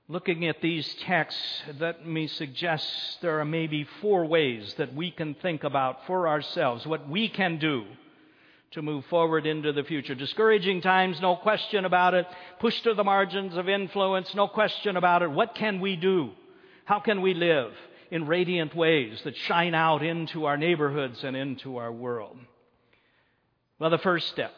Looking 0.09 0.47
at 0.47 0.61
these 0.61 0.95
texts, 1.03 1.63
let 1.79 2.07
me 2.07 2.27
suggest 2.27 2.87
there 3.23 3.41
are 3.41 3.47
maybe 3.47 3.87
four 4.03 4.27
ways 4.27 4.75
that 4.77 4.95
we 4.95 5.11
can 5.11 5.35
think 5.35 5.65
about 5.65 6.07
for 6.07 6.29
ourselves 6.29 6.87
what 6.87 7.09
we 7.09 7.29
can 7.31 7.59
do 7.59 7.85
to 8.73 8.83
move 8.83 9.07
forward 9.07 9.47
into 9.47 9.73
the 9.73 9.85
future. 9.85 10.15
Discouraging 10.15 10.83
times, 10.83 11.21
no 11.23 11.37
question 11.37 11.87
about 11.87 12.13
it. 12.13 12.27
Pushed 12.61 12.85
to 12.85 12.93
the 12.93 13.05
margins 13.05 13.57
of 13.57 13.71
influence, 13.71 14.35
no 14.35 14.49
question 14.49 14.99
about 14.99 15.23
it. 15.23 15.31
What 15.31 15.55
can 15.55 15.81
we 15.81 15.97
do? 15.97 16.33
How 16.85 17.01
can 17.01 17.23
we 17.23 17.33
live 17.33 17.73
in 18.11 18.27
radiant 18.27 18.75
ways 18.75 19.21
that 19.25 19.37
shine 19.37 19.75
out 19.75 20.03
into 20.03 20.47
our 20.47 20.57
neighborhoods 20.57 21.23
and 21.25 21.37
into 21.37 21.77
our 21.77 21.93
world? 21.93 22.37
Well, 23.79 23.91
the 23.91 23.99
first 23.99 24.29
step 24.29 24.53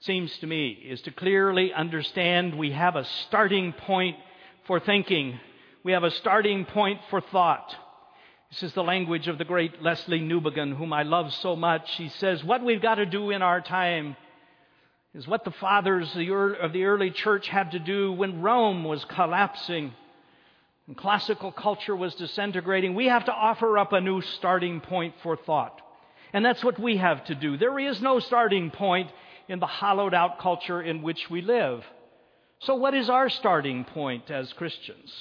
seems 0.00 0.36
to 0.38 0.46
me 0.46 0.70
is 0.70 1.00
to 1.02 1.10
clearly 1.10 1.72
understand 1.72 2.56
we 2.56 2.72
have 2.72 2.96
a 2.96 3.04
starting 3.26 3.72
point 3.72 4.16
for 4.66 4.78
thinking. 4.78 5.40
We 5.82 5.92
have 5.92 6.04
a 6.04 6.10
starting 6.10 6.64
point 6.66 7.00
for 7.10 7.20
thought. 7.20 7.74
This 8.50 8.62
is 8.62 8.72
the 8.74 8.84
language 8.84 9.28
of 9.28 9.38
the 9.38 9.44
great 9.44 9.82
Lesslie 9.82 10.22
Newbigin, 10.22 10.76
whom 10.76 10.92
I 10.92 11.02
love 11.02 11.32
so 11.34 11.56
much. 11.56 11.90
He 11.96 12.08
says, 12.08 12.44
What 12.44 12.64
we've 12.64 12.80
got 12.80 12.96
to 12.96 13.06
do 13.06 13.30
in 13.30 13.42
our 13.42 13.60
time 13.60 14.16
is 15.14 15.26
what 15.26 15.44
the 15.44 15.50
fathers 15.50 16.08
of 16.10 16.72
the 16.72 16.84
early 16.84 17.10
church 17.10 17.48
had 17.48 17.72
to 17.72 17.78
do 17.78 18.12
when 18.12 18.40
Rome 18.40 18.84
was 18.84 19.04
collapsing 19.06 19.92
and 20.88 20.96
classical 20.96 21.52
culture 21.52 21.94
was 21.94 22.14
disintegrating. 22.14 22.94
We 22.94 23.06
have 23.06 23.26
to 23.26 23.32
offer 23.32 23.78
up 23.78 23.92
a 23.92 24.00
new 24.00 24.22
starting 24.22 24.80
point 24.80 25.14
for 25.22 25.36
thought. 25.36 25.80
And 26.32 26.44
that's 26.44 26.64
what 26.64 26.78
we 26.78 26.96
have 26.96 27.24
to 27.26 27.34
do. 27.34 27.58
There 27.58 27.78
is 27.78 28.00
no 28.00 28.18
starting 28.20 28.70
point 28.70 29.10
in 29.48 29.60
the 29.60 29.66
hollowed 29.66 30.14
out 30.14 30.38
culture 30.40 30.82
in 30.82 31.02
which 31.02 31.30
we 31.30 31.42
live. 31.42 31.84
So, 32.60 32.74
what 32.74 32.94
is 32.94 33.08
our 33.08 33.28
starting 33.28 33.84
point 33.84 34.30
as 34.30 34.52
Christians? 34.54 35.12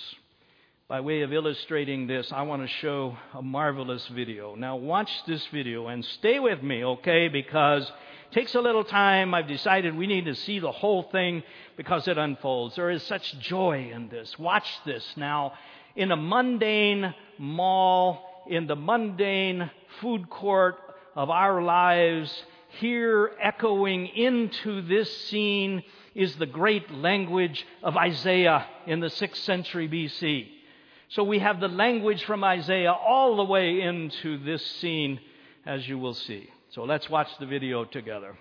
By 0.90 1.02
way 1.02 1.20
of 1.24 1.34
illustrating 1.34 2.08
this, 2.08 2.32
I 2.32 2.44
want 2.44 2.62
to 2.62 2.68
show 2.76 3.18
a 3.34 3.42
marvelous 3.42 4.08
video. 4.08 4.56
Now, 4.56 4.78
watch 4.78 5.12
this 5.28 5.46
video 5.48 5.88
and 5.88 6.06
stay 6.06 6.40
with 6.40 6.64
me, 6.64 6.82
okay? 6.82 7.28
Because 7.28 7.84
it 7.84 8.34
takes 8.34 8.56
a 8.56 8.62
little 8.62 8.86
time. 8.86 9.34
I've 9.34 9.50
decided 9.50 9.98
we 9.98 10.08
need 10.08 10.24
to 10.28 10.34
see 10.36 10.60
the 10.60 10.72
whole 10.72 11.04
thing 11.04 11.44
because 11.76 12.08
it 12.08 12.18
unfolds. 12.18 12.78
There 12.78 12.90
is 12.90 13.04
such 13.04 13.38
joy 13.40 13.92
in 13.94 14.08
this. 14.08 14.40
Watch 14.40 14.66
this 14.86 15.06
now. 15.18 15.56
In 15.98 16.14
a 16.14 16.16
mundane 16.16 17.14
mall, 17.38 18.46
in 18.50 18.66
the 18.68 18.78
mundane 18.78 19.70
food 20.00 20.30
court 20.30 20.78
of 21.18 21.30
our 21.30 21.62
lives, 21.62 22.32
here 22.80 23.32
echoing 23.42 24.08
into 24.08 24.82
this 24.84 25.14
scene 25.26 25.84
is 26.16 26.38
the 26.38 26.46
great 26.46 26.90
language 26.92 27.68
of 27.84 27.98
Isaiah 27.98 28.66
in 28.86 29.02
the 29.02 29.08
6th 29.08 29.36
century 29.36 29.90
BC. 29.90 30.54
So 31.10 31.24
we 31.24 31.40
have 31.40 31.60
the 31.60 31.68
language 31.68 32.24
from 32.26 32.44
Isaiah 32.44 32.92
all 32.92 33.38
the 33.38 33.46
way 33.46 33.82
into 33.82 34.38
this 34.44 34.66
scene, 34.80 35.20
as 35.66 35.88
you 35.88 35.98
will 35.98 36.14
see. 36.14 36.50
So 36.70 36.84
let's 36.84 37.10
watch 37.10 37.30
the 37.40 37.46
video 37.46 37.86
together. 37.86 38.38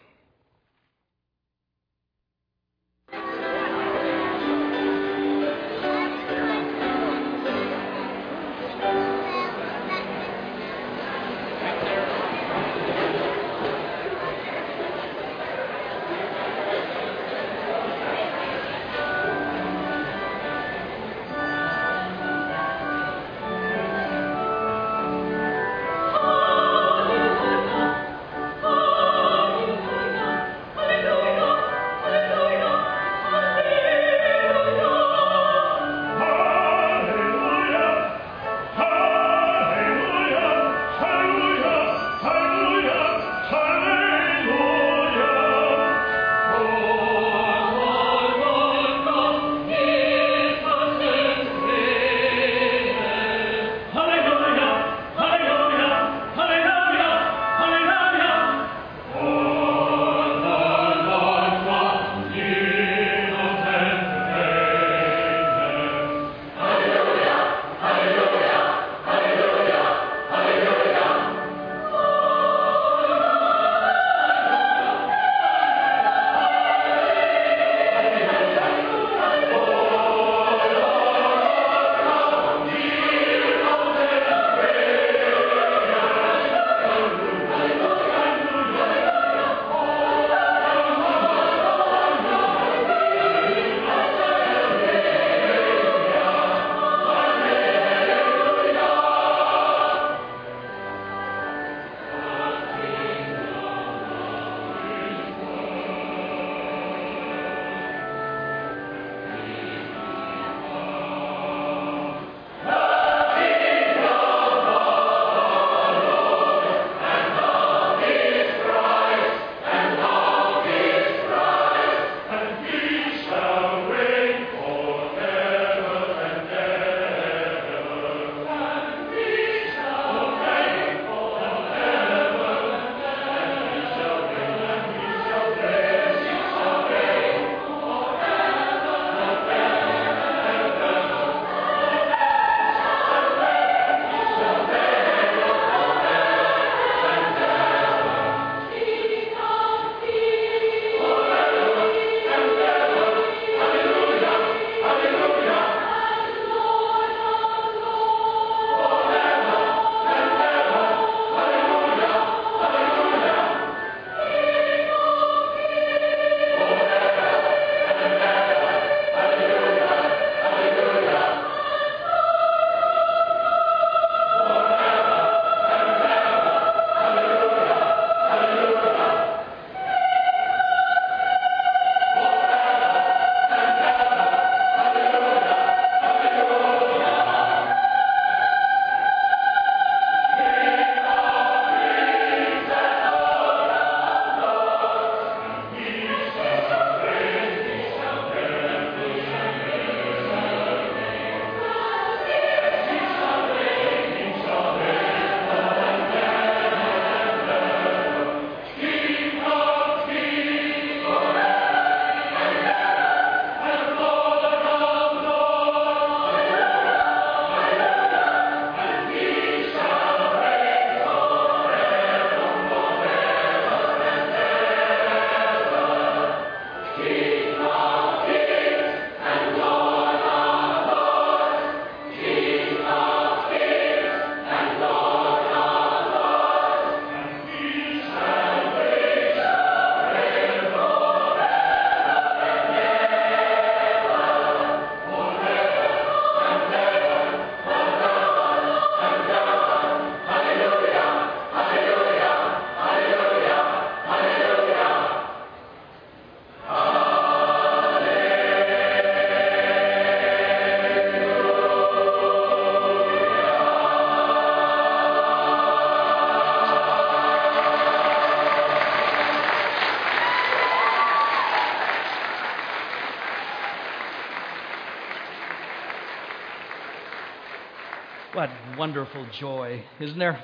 Wonderful 278.77 279.27
joy, 279.38 279.83
isn't 279.99 280.18
there? 280.18 280.38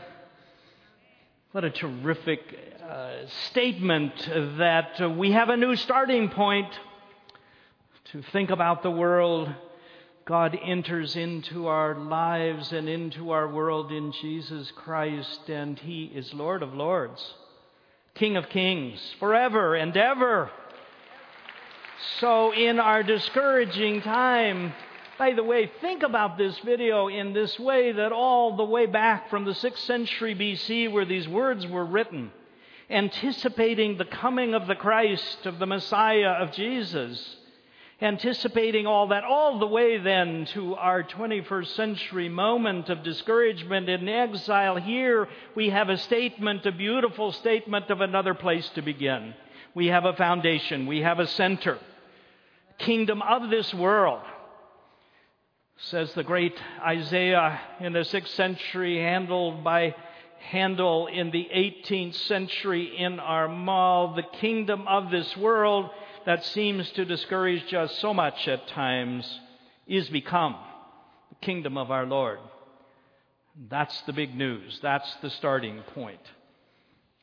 What 1.51 1.65
a 1.65 1.71
terrific 1.71 2.41
uh, 2.83 3.27
statement 3.51 4.15
that 4.57 4.99
uh, 4.99 5.11
we 5.11 5.33
have 5.33 5.51
a 5.51 5.59
new 5.59 5.77
starting 5.77 6.31
point 6.31 6.73
to 8.13 8.23
think 8.33 8.49
about 8.49 8.83
the 8.83 8.91
world. 8.91 9.55
God 10.25 10.59
enters 10.65 11.17
into 11.17 11.67
our 11.67 11.95
lives 11.95 12.73
and 12.73 12.89
into 12.89 13.33
our 13.33 13.47
world 13.47 13.93
in 13.93 14.13
Jesus 14.13 14.73
Christ, 14.75 15.51
and 15.51 15.79
He 15.79 16.05
is 16.05 16.33
Lord 16.33 16.63
of 16.63 16.73
Lords, 16.73 17.35
King 18.15 18.39
of 18.39 18.49
Kings, 18.49 18.99
forever 19.21 19.75
and 19.75 19.95
ever. 19.95 20.51
So, 22.21 22.55
in 22.55 22.81
our 22.81 23.03
discouraging 23.03 24.01
time, 24.01 24.73
by 25.19 25.33
the 25.33 25.45
way, 25.45 25.71
think 25.81 26.03
about 26.03 26.39
this 26.39 26.59
video 26.61 27.09
in 27.09 27.33
this 27.33 27.59
way 27.59 27.93
that 27.93 28.13
all 28.13 28.57
the 28.57 28.65
way 28.65 28.87
back 28.87 29.31
from 29.31 29.45
the 29.45 29.53
6th 29.53 29.79
century 29.79 30.35
BC, 30.35 30.91
where 30.91 31.05
these 31.05 31.29
words 31.29 31.67
were 31.67 31.85
written, 31.85 32.33
anticipating 32.91 33.99
the 33.99 34.05
coming 34.05 34.55
of 34.55 34.67
the 34.67 34.75
Christ, 34.75 35.47
of 35.47 35.59
the 35.59 35.67
Messiah, 35.67 36.31
of 36.31 36.53
Jesus, 36.53 37.37
anticipating 38.01 38.87
all 38.87 39.09
that, 39.09 39.23
all 39.23 39.59
the 39.59 39.67
way 39.67 39.99
then 39.99 40.47
to 40.47 40.75
our 40.75 41.03
21st 41.05 41.77
century 41.77 42.29
moment 42.29 42.89
of 42.89 43.05
discouragement 43.05 43.89
in 43.89 44.09
exile. 44.09 44.77
Here 44.77 45.29
we 45.55 45.71
have 45.71 45.89
a 45.89 45.99
statement, 45.99 46.67
a 46.67 46.73
beautiful 46.73 47.33
statement 47.33 47.91
of 47.91 48.01
another 48.01 48.35
place 48.35 48.69
to 48.71 48.83
begin. 48.83 49.35
We 49.75 49.87
have 49.87 50.05
a 50.05 50.15
foundation, 50.15 50.87
we 50.87 51.01
have 51.03 51.21
a 51.21 51.27
center, 51.27 51.79
kingdom 52.79 53.23
of 53.23 53.51
this 53.51 53.73
world 53.73 54.23
says 55.77 56.13
the 56.15 56.23
great 56.23 56.55
Isaiah 56.81 57.61
in 57.81 57.93
the 57.93 58.01
6th 58.01 58.29
century, 58.29 58.99
handled 58.99 59.65
by 59.65 59.95
Handel 60.39 61.07
in 61.07 61.31
the 61.31 61.49
18th 61.55 62.15
century 62.27 62.97
in 62.97 63.21
Armagh, 63.21 64.17
the 64.17 64.39
kingdom 64.39 64.87
of 64.89 65.11
this 65.11 65.37
world 65.37 65.91
that 66.27 66.45
seems 66.45 66.91
to 66.93 67.05
discourage 67.05 67.73
us 67.75 67.97
so 67.99 68.13
much 68.13 68.49
at 68.49 68.69
times 68.69 69.41
is 69.87 70.09
become 70.09 70.57
the 71.31 71.47
kingdom 71.47 71.77
of 71.77 71.91
our 71.91 72.07
Lord. 72.07 72.39
That's 73.69 74.01
the 74.03 74.13
big 74.13 74.35
news. 74.35 74.79
That's 74.83 75.13
the 75.17 75.31
starting 75.31 75.83
point. 75.95 76.21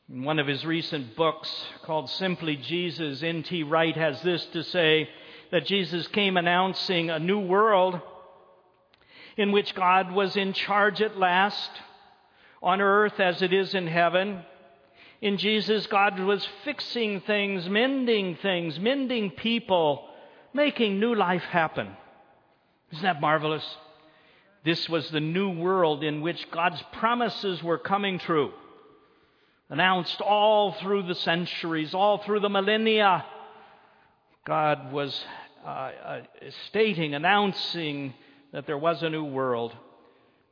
In 0.08 0.24
one 0.24 0.38
of 0.38 0.46
his 0.46 0.64
recent 0.64 1.16
books 1.16 1.50
called 1.84 2.10
Simply 2.10 2.56
Jesus, 2.56 3.22
N.T. 3.22 3.62
Wright 3.64 3.96
has 3.96 4.20
this 4.22 4.44
to 4.46 4.62
say 4.64 5.08
that 5.50 5.66
Jesus 5.66 6.06
came 6.08 6.36
announcing 6.36 7.10
a 7.10 7.18
new 7.18 7.40
world 7.40 8.00
in 9.40 9.52
which 9.52 9.74
God 9.74 10.12
was 10.12 10.36
in 10.36 10.52
charge 10.52 11.00
at 11.00 11.18
last, 11.18 11.70
on 12.62 12.82
earth 12.82 13.18
as 13.18 13.40
it 13.40 13.54
is 13.54 13.74
in 13.74 13.86
heaven. 13.86 14.42
In 15.22 15.38
Jesus, 15.38 15.86
God 15.86 16.20
was 16.20 16.46
fixing 16.62 17.22
things, 17.22 17.66
mending 17.66 18.36
things, 18.36 18.78
mending 18.78 19.30
people, 19.30 20.06
making 20.52 21.00
new 21.00 21.14
life 21.14 21.42
happen. 21.44 21.88
Isn't 22.92 23.02
that 23.02 23.22
marvelous? 23.22 23.64
This 24.62 24.90
was 24.90 25.08
the 25.08 25.20
new 25.20 25.48
world 25.48 26.04
in 26.04 26.20
which 26.20 26.50
God's 26.50 26.82
promises 26.92 27.62
were 27.62 27.78
coming 27.78 28.18
true. 28.18 28.52
Announced 29.70 30.20
all 30.20 30.72
through 30.72 31.04
the 31.04 31.14
centuries, 31.14 31.94
all 31.94 32.18
through 32.18 32.40
the 32.40 32.50
millennia. 32.50 33.24
God 34.44 34.92
was 34.92 35.18
uh, 35.64 35.68
uh, 35.68 36.20
stating, 36.68 37.14
announcing 37.14 38.12
that 38.52 38.66
there 38.66 38.78
was 38.78 39.02
a 39.02 39.10
new 39.10 39.24
world. 39.24 39.74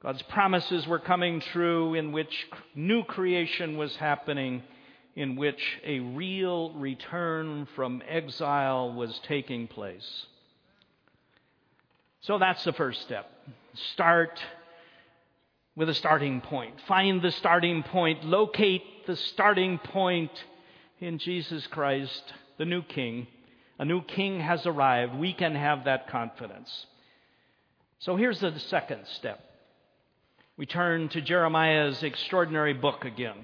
God's 0.03 0.23
promises 0.23 0.87
were 0.87 1.01
coming 1.01 1.41
true, 1.41 1.95
in 1.95 2.13
which 2.13 2.47
new 2.75 3.03
creation 3.03 3.77
was 3.77 3.97
happening, 3.97 4.63
in 5.17 5.35
which 5.35 5.61
a 5.85 5.99
real 5.99 6.73
return 6.75 7.67
from 7.75 8.03
exile 8.09 8.93
was 8.93 9.21
taking 9.27 9.67
place. 9.67 10.27
So 12.21 12.39
that's 12.39 12.63
the 12.65 12.73
first 12.73 13.03
step. 13.03 13.31
Start 13.95 14.39
with 15.75 15.89
a 15.89 15.95
starting 15.95 16.41
point. 16.41 16.75
Find 16.87 17.23
the 17.23 17.33
starting 17.33 17.83
point. 17.83 18.25
Locate 18.25 19.07
the 19.07 19.17
starting 19.17 19.79
point 19.79 20.33
in 21.01 21.19
Jesus 21.19 21.67
Christ, 21.69 22.23
the 22.59 22.65
new 22.65 22.83
King. 22.83 23.27
A 23.79 23.85
new 23.85 24.03
King 24.03 24.41
has 24.41 24.67
arrived. 24.67 25.15
We 25.15 25.33
can 25.33 25.55
have 25.55 25.85
that 25.85 26.09
confidence. 26.09 26.87
So 28.01 28.17
here's 28.17 28.41
the 28.41 28.57
second 28.59 29.07
step. 29.15 29.41
We 30.57 30.67
turn 30.67 31.09
to 31.11 31.21
Jeremiah's 31.21 32.03
extraordinary 32.03 32.75
book 32.75 33.05
again. 33.05 33.37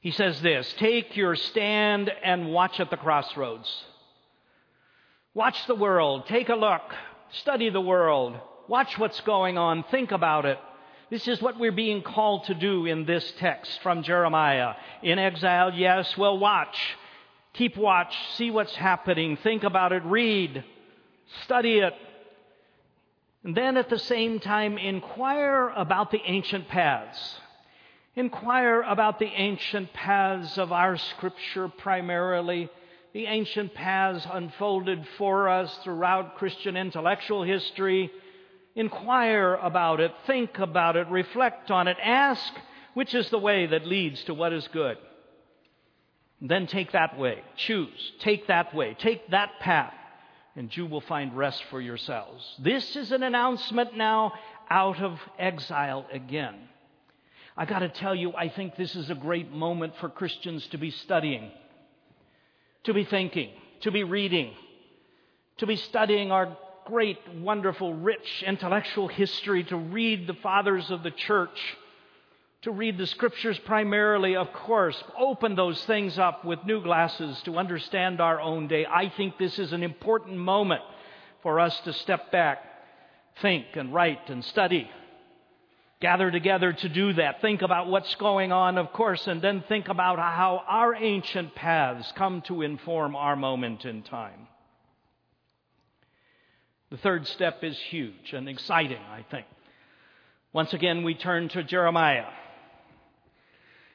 He 0.00 0.10
says 0.10 0.40
this 0.42 0.72
Take 0.78 1.16
your 1.16 1.36
stand 1.36 2.10
and 2.22 2.52
watch 2.52 2.80
at 2.80 2.90
the 2.90 2.96
crossroads. 2.96 3.68
Watch 5.32 5.66
the 5.66 5.74
world. 5.74 6.26
Take 6.26 6.48
a 6.48 6.54
look. 6.54 6.82
Study 7.32 7.70
the 7.70 7.80
world. 7.80 8.36
Watch 8.68 8.98
what's 8.98 9.20
going 9.20 9.56
on. 9.56 9.84
Think 9.90 10.10
about 10.10 10.44
it. 10.44 10.58
This 11.10 11.26
is 11.26 11.40
what 11.42 11.58
we're 11.58 11.72
being 11.72 12.02
called 12.02 12.44
to 12.44 12.54
do 12.54 12.86
in 12.86 13.04
this 13.04 13.32
text 13.38 13.80
from 13.82 14.02
Jeremiah. 14.02 14.74
In 15.02 15.18
exile, 15.18 15.72
yes, 15.74 16.16
well, 16.16 16.38
watch. 16.38 16.76
Keep 17.54 17.76
watch. 17.76 18.14
See 18.36 18.50
what's 18.50 18.74
happening. 18.74 19.36
Think 19.42 19.64
about 19.64 19.92
it. 19.92 20.04
Read. 20.04 20.64
Study 21.44 21.78
it. 21.78 21.94
And 23.42 23.56
then 23.56 23.76
at 23.76 23.88
the 23.88 23.98
same 23.98 24.38
time, 24.38 24.76
inquire 24.76 25.68
about 25.74 26.10
the 26.10 26.20
ancient 26.24 26.68
paths. 26.68 27.40
Inquire 28.14 28.82
about 28.82 29.18
the 29.18 29.32
ancient 29.34 29.92
paths 29.94 30.58
of 30.58 30.72
our 30.72 30.98
scripture 30.98 31.68
primarily, 31.68 32.68
the 33.14 33.26
ancient 33.26 33.72
paths 33.74 34.26
unfolded 34.30 35.06
for 35.16 35.48
us 35.48 35.74
throughout 35.82 36.36
Christian 36.36 36.76
intellectual 36.76 37.42
history. 37.42 38.10
Inquire 38.76 39.54
about 39.54 40.00
it, 40.00 40.12
think 40.26 40.58
about 40.58 40.96
it, 40.96 41.08
reflect 41.08 41.70
on 41.70 41.88
it, 41.88 41.96
ask 42.02 42.52
which 42.94 43.14
is 43.14 43.30
the 43.30 43.38
way 43.38 43.66
that 43.66 43.86
leads 43.86 44.22
to 44.24 44.34
what 44.34 44.52
is 44.52 44.68
good. 44.68 44.98
then 46.42 46.66
take 46.66 46.92
that 46.92 47.18
way. 47.18 47.42
Choose. 47.56 48.12
Take 48.20 48.46
that 48.48 48.74
way. 48.74 48.96
Take 48.98 49.30
that 49.30 49.50
path 49.60 49.94
and 50.56 50.74
you 50.76 50.86
will 50.86 51.00
find 51.00 51.36
rest 51.36 51.62
for 51.70 51.80
yourselves. 51.80 52.44
This 52.58 52.96
is 52.96 53.12
an 53.12 53.22
announcement 53.22 53.96
now 53.96 54.32
out 54.68 55.00
of 55.00 55.18
exile 55.38 56.06
again. 56.12 56.56
I 57.56 57.66
got 57.66 57.80
to 57.80 57.88
tell 57.88 58.14
you, 58.14 58.32
I 58.34 58.48
think 58.48 58.76
this 58.76 58.94
is 58.94 59.10
a 59.10 59.14
great 59.14 59.52
moment 59.52 59.94
for 60.00 60.08
Christians 60.08 60.66
to 60.68 60.78
be 60.78 60.90
studying, 60.90 61.50
to 62.84 62.94
be 62.94 63.04
thinking, 63.04 63.50
to 63.80 63.90
be 63.90 64.04
reading, 64.04 64.54
to 65.58 65.66
be 65.66 65.76
studying 65.76 66.30
our 66.30 66.56
great, 66.86 67.18
wonderful, 67.36 67.94
rich 67.94 68.42
intellectual 68.46 69.08
history, 69.08 69.64
to 69.64 69.76
read 69.76 70.26
the 70.26 70.34
fathers 70.34 70.90
of 70.90 71.02
the 71.02 71.10
church 71.10 71.58
to 72.62 72.70
read 72.70 72.98
the 72.98 73.06
scriptures 73.06 73.58
primarily, 73.60 74.36
of 74.36 74.52
course, 74.52 75.02
open 75.18 75.54
those 75.54 75.82
things 75.84 76.18
up 76.18 76.44
with 76.44 76.64
new 76.66 76.82
glasses 76.82 77.40
to 77.44 77.56
understand 77.56 78.20
our 78.20 78.38
own 78.40 78.68
day. 78.68 78.84
I 78.84 79.08
think 79.16 79.38
this 79.38 79.58
is 79.58 79.72
an 79.72 79.82
important 79.82 80.36
moment 80.36 80.82
for 81.42 81.58
us 81.58 81.78
to 81.80 81.92
step 81.94 82.30
back, 82.30 82.62
think 83.40 83.64
and 83.74 83.94
write 83.94 84.28
and 84.28 84.44
study. 84.44 84.90
Gather 86.00 86.30
together 86.30 86.72
to 86.72 86.88
do 86.88 87.14
that. 87.14 87.40
Think 87.40 87.62
about 87.62 87.88
what's 87.88 88.14
going 88.16 88.52
on, 88.52 88.76
of 88.76 88.92
course, 88.92 89.26
and 89.26 89.40
then 89.40 89.64
think 89.68 89.88
about 89.88 90.18
how 90.18 90.62
our 90.66 90.94
ancient 90.94 91.54
paths 91.54 92.10
come 92.16 92.42
to 92.42 92.62
inform 92.62 93.16
our 93.16 93.36
moment 93.36 93.86
in 93.86 94.02
time. 94.02 94.48
The 96.90 96.96
third 96.98 97.26
step 97.26 97.62
is 97.62 97.78
huge 97.78 98.32
and 98.32 98.48
exciting, 98.48 99.00
I 99.10 99.24
think. 99.30 99.46
Once 100.52 100.72
again, 100.74 101.04
we 101.04 101.14
turn 101.14 101.48
to 101.50 101.62
Jeremiah. 101.62 102.26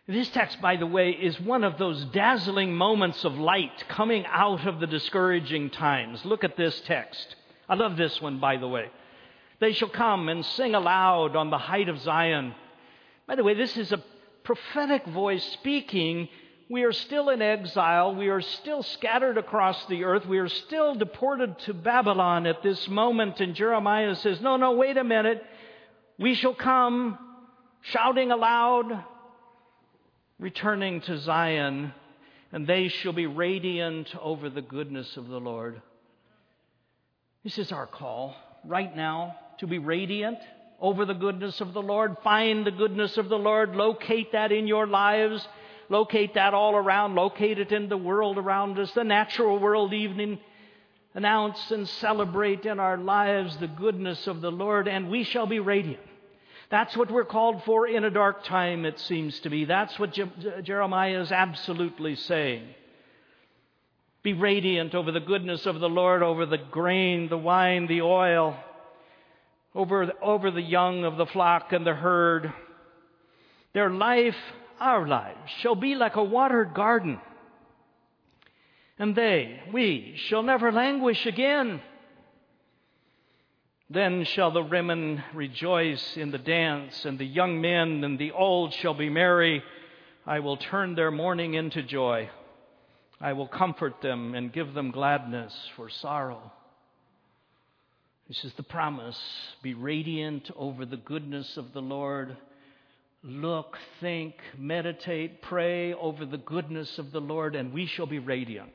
This 0.08 0.30
text, 0.30 0.62
by 0.62 0.76
the 0.76 0.86
way, 0.86 1.10
is 1.10 1.40
one 1.42 1.64
of 1.64 1.80
those 1.80 2.06
dazzling 2.06 2.76
moments 2.76 3.26
of 3.26 3.40
light 3.40 3.86
coming 3.90 4.24
out 4.28 4.68
of 4.68 4.80
the 4.80 4.86
discouraging 4.86 5.72
times. 5.72 6.24
Look 6.24 6.44
at 6.44 6.56
this 6.56 6.80
text. 6.82 7.36
I 7.68 7.74
love 7.74 7.98
this 7.98 8.22
one, 8.22 8.40
by 8.40 8.58
the 8.58 8.68
way. 8.68 8.92
They 9.60 9.74
shall 9.74 9.90
come 9.90 10.30
and 10.30 10.46
sing 10.46 10.76
aloud 10.76 11.36
on 11.36 11.50
the 11.50 11.58
height 11.58 11.90
of 11.90 12.00
Zion. 12.02 12.54
By 13.26 13.36
the 13.36 13.44
way, 13.44 13.56
this 13.56 13.76
is 13.78 13.92
a 13.92 14.04
prophetic 14.44 15.08
voice 15.08 15.44
speaking. 15.54 16.30
We 16.70 16.84
are 16.84 16.94
still 16.94 17.30
in 17.30 17.42
exile. 17.42 18.14
We 18.14 18.28
are 18.28 18.42
still 18.42 18.84
scattered 18.84 19.40
across 19.40 19.88
the 19.88 20.04
earth. 20.04 20.28
We 20.28 20.38
are 20.38 20.50
still 20.50 20.94
deported 20.94 21.58
to 21.60 21.74
Babylon 21.74 22.46
at 22.46 22.62
this 22.62 22.88
moment. 22.88 23.40
And 23.40 23.56
Jeremiah 23.56 24.14
says, 24.16 24.40
No, 24.40 24.58
no, 24.58 24.74
wait 24.74 24.98
a 24.98 25.04
minute. 25.04 25.44
We 26.20 26.36
shall 26.36 26.54
come 26.54 27.18
shouting 27.82 28.30
aloud, 28.30 29.04
returning 30.40 31.02
to 31.02 31.18
Zion, 31.18 31.94
and 32.52 32.68
they 32.68 32.88
shall 32.90 33.14
be 33.14 33.28
radiant 33.28 34.14
over 34.22 34.50
the 34.50 34.62
goodness 34.62 35.18
of 35.18 35.28
the 35.28 35.40
Lord. 35.40 35.82
This 37.44 37.58
is 37.58 37.72
our 37.72 37.88
call 37.88 38.36
right 38.66 38.96
now 38.96 39.36
to 39.60 39.68
be 39.68 39.78
radiant, 39.78 40.40
over 40.80 41.06
the 41.06 41.14
goodness 41.14 41.62
of 41.62 41.74
the 41.74 41.82
Lord. 41.82 42.18
Find 42.24 42.66
the 42.66 42.72
goodness 42.72 43.18
of 43.18 43.30
the 43.30 43.38
Lord. 43.38 43.76
Locate 43.76 44.34
that 44.34 44.52
in 44.52 44.68
your 44.68 44.88
lives. 44.88 45.48
Locate 45.88 46.34
that 46.34 46.54
all 46.54 46.76
around. 46.76 47.16
Locate 47.16 47.60
it 47.60 47.72
in 47.72 47.88
the 47.88 47.98
world 47.98 48.38
around 48.38 48.78
us, 48.80 48.92
the 48.92 49.04
natural 49.04 49.58
world 49.58 49.94
evening. 49.94 50.40
Announce 51.14 51.72
and 51.72 51.88
celebrate 51.88 52.66
in 52.66 52.80
our 52.80 52.98
lives 52.98 53.56
the 53.58 53.68
goodness 53.68 54.28
of 54.28 54.42
the 54.42 54.52
Lord, 54.52 54.90
and 54.90 55.10
we 55.10 55.24
shall 55.24 55.48
be 55.48 55.60
radiant. 55.60 56.02
That's 56.70 56.98
what 56.98 57.12
we're 57.12 57.26
called 57.26 57.64
for 57.64 57.88
in 57.88 58.04
a 58.04 58.10
dark 58.10 58.44
time, 58.44 58.86
it 58.86 59.00
seems 59.00 59.40
to 59.42 59.50
me. 59.50 59.66
That's 59.66 59.98
what 60.00 60.14
Je- 60.14 60.62
Jeremiah 60.64 61.22
is 61.22 61.32
absolutely 61.32 62.16
saying. 62.16 62.68
Be 64.24 64.34
radiant 64.34 64.96
over 64.96 65.12
the 65.12 65.20
goodness 65.20 65.68
of 65.68 65.80
the 65.80 65.90
Lord, 65.90 66.24
over 66.24 66.48
the 66.48 66.58
grain, 66.58 67.30
the 67.30 67.38
wine, 67.38 67.86
the 67.86 68.02
oil, 68.02 68.58
over, 69.76 70.12
over 70.22 70.50
the 70.50 70.62
young 70.62 71.04
of 71.04 71.18
the 71.18 71.28
flock 71.28 71.72
and 71.72 71.86
the 71.86 71.94
herd. 71.94 72.52
Their 73.74 73.92
life, 73.92 74.38
our 74.80 75.08
lives, 75.08 75.52
shall 75.60 75.76
be 75.76 75.94
like 75.94 76.16
a 76.16 76.24
watered 76.24 76.74
garden. 76.74 77.20
And 78.98 79.16
they, 79.16 79.60
we, 79.72 80.16
shall 80.28 80.42
never 80.42 80.72
languish 80.72 81.26
again. 81.28 81.82
Then 83.90 84.24
shall 84.24 84.50
the 84.52 84.64
women 84.64 85.24
rejoice 85.34 86.18
in 86.18 86.32
the 86.32 86.40
dance, 86.40 87.06
and 87.06 87.20
the 87.20 87.26
young 87.26 87.62
men 87.62 88.04
and 88.04 88.18
the 88.18 88.32
old 88.32 88.74
shall 88.74 88.96
be 88.96 89.10
merry. 89.10 89.64
I 90.26 90.40
will 90.40 90.58
turn 90.58 90.96
their 90.96 91.12
mourning 91.12 91.54
into 91.54 91.84
joy. 91.84 92.30
I 93.22 93.34
will 93.34 93.48
comfort 93.48 94.02
them 94.02 94.34
and 94.34 94.52
give 94.52 94.74
them 94.74 94.90
gladness 94.90 95.54
for 95.76 95.90
sorrow. 95.90 96.52
This 98.28 98.44
is 98.44 98.54
the 98.54 98.64
promise. 98.64 99.20
Be 99.62 99.76
radiant 99.76 100.50
over 100.56 100.84
the 100.84 100.98
goodness 100.98 101.56
of 101.58 101.74
the 101.74 101.82
Lord. 101.82 102.36
Look, 103.24 103.78
think, 104.02 104.34
meditate, 104.58 105.44
pray 105.44 105.94
over 105.94 106.26
the 106.26 106.38
goodness 106.38 106.98
of 106.98 107.12
the 107.12 107.22
Lord, 107.22 107.56
and 107.56 107.72
we 107.72 107.86
shall 107.86 108.08
be 108.08 108.18
radiant. 108.18 108.74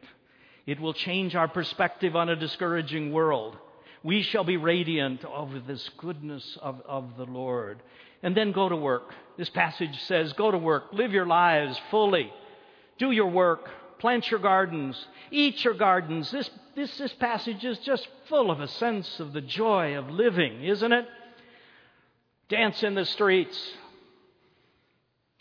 It 0.66 0.78
will 0.78 0.94
change 0.94 1.34
our 1.34 1.48
perspective 1.48 2.14
on 2.14 2.28
a 2.28 2.36
discouraging 2.36 3.12
world. 3.12 3.56
We 4.02 4.22
shall 4.22 4.44
be 4.44 4.56
radiant 4.56 5.24
over 5.24 5.60
this 5.60 5.88
goodness 5.98 6.58
of, 6.62 6.80
of 6.86 7.16
the 7.16 7.24
Lord. 7.24 7.82
And 8.22 8.36
then 8.36 8.52
go 8.52 8.68
to 8.68 8.76
work. 8.76 9.14
This 9.36 9.50
passage 9.50 9.98
says, 10.04 10.32
Go 10.34 10.50
to 10.50 10.58
work, 10.58 10.92
live 10.92 11.12
your 11.12 11.26
lives 11.26 11.78
fully, 11.90 12.32
do 12.98 13.10
your 13.10 13.30
work, 13.30 13.68
plant 13.98 14.30
your 14.30 14.40
gardens, 14.40 15.06
eat 15.30 15.64
your 15.64 15.74
gardens. 15.74 16.30
This, 16.30 16.50
this, 16.74 16.96
this 16.98 17.12
passage 17.14 17.64
is 17.64 17.78
just 17.78 18.06
full 18.28 18.50
of 18.50 18.60
a 18.60 18.68
sense 18.68 19.20
of 19.20 19.32
the 19.32 19.40
joy 19.40 19.96
of 19.96 20.10
living, 20.10 20.64
isn't 20.64 20.92
it? 20.92 21.06
Dance 22.48 22.82
in 22.82 22.94
the 22.94 23.04
streets. 23.04 23.58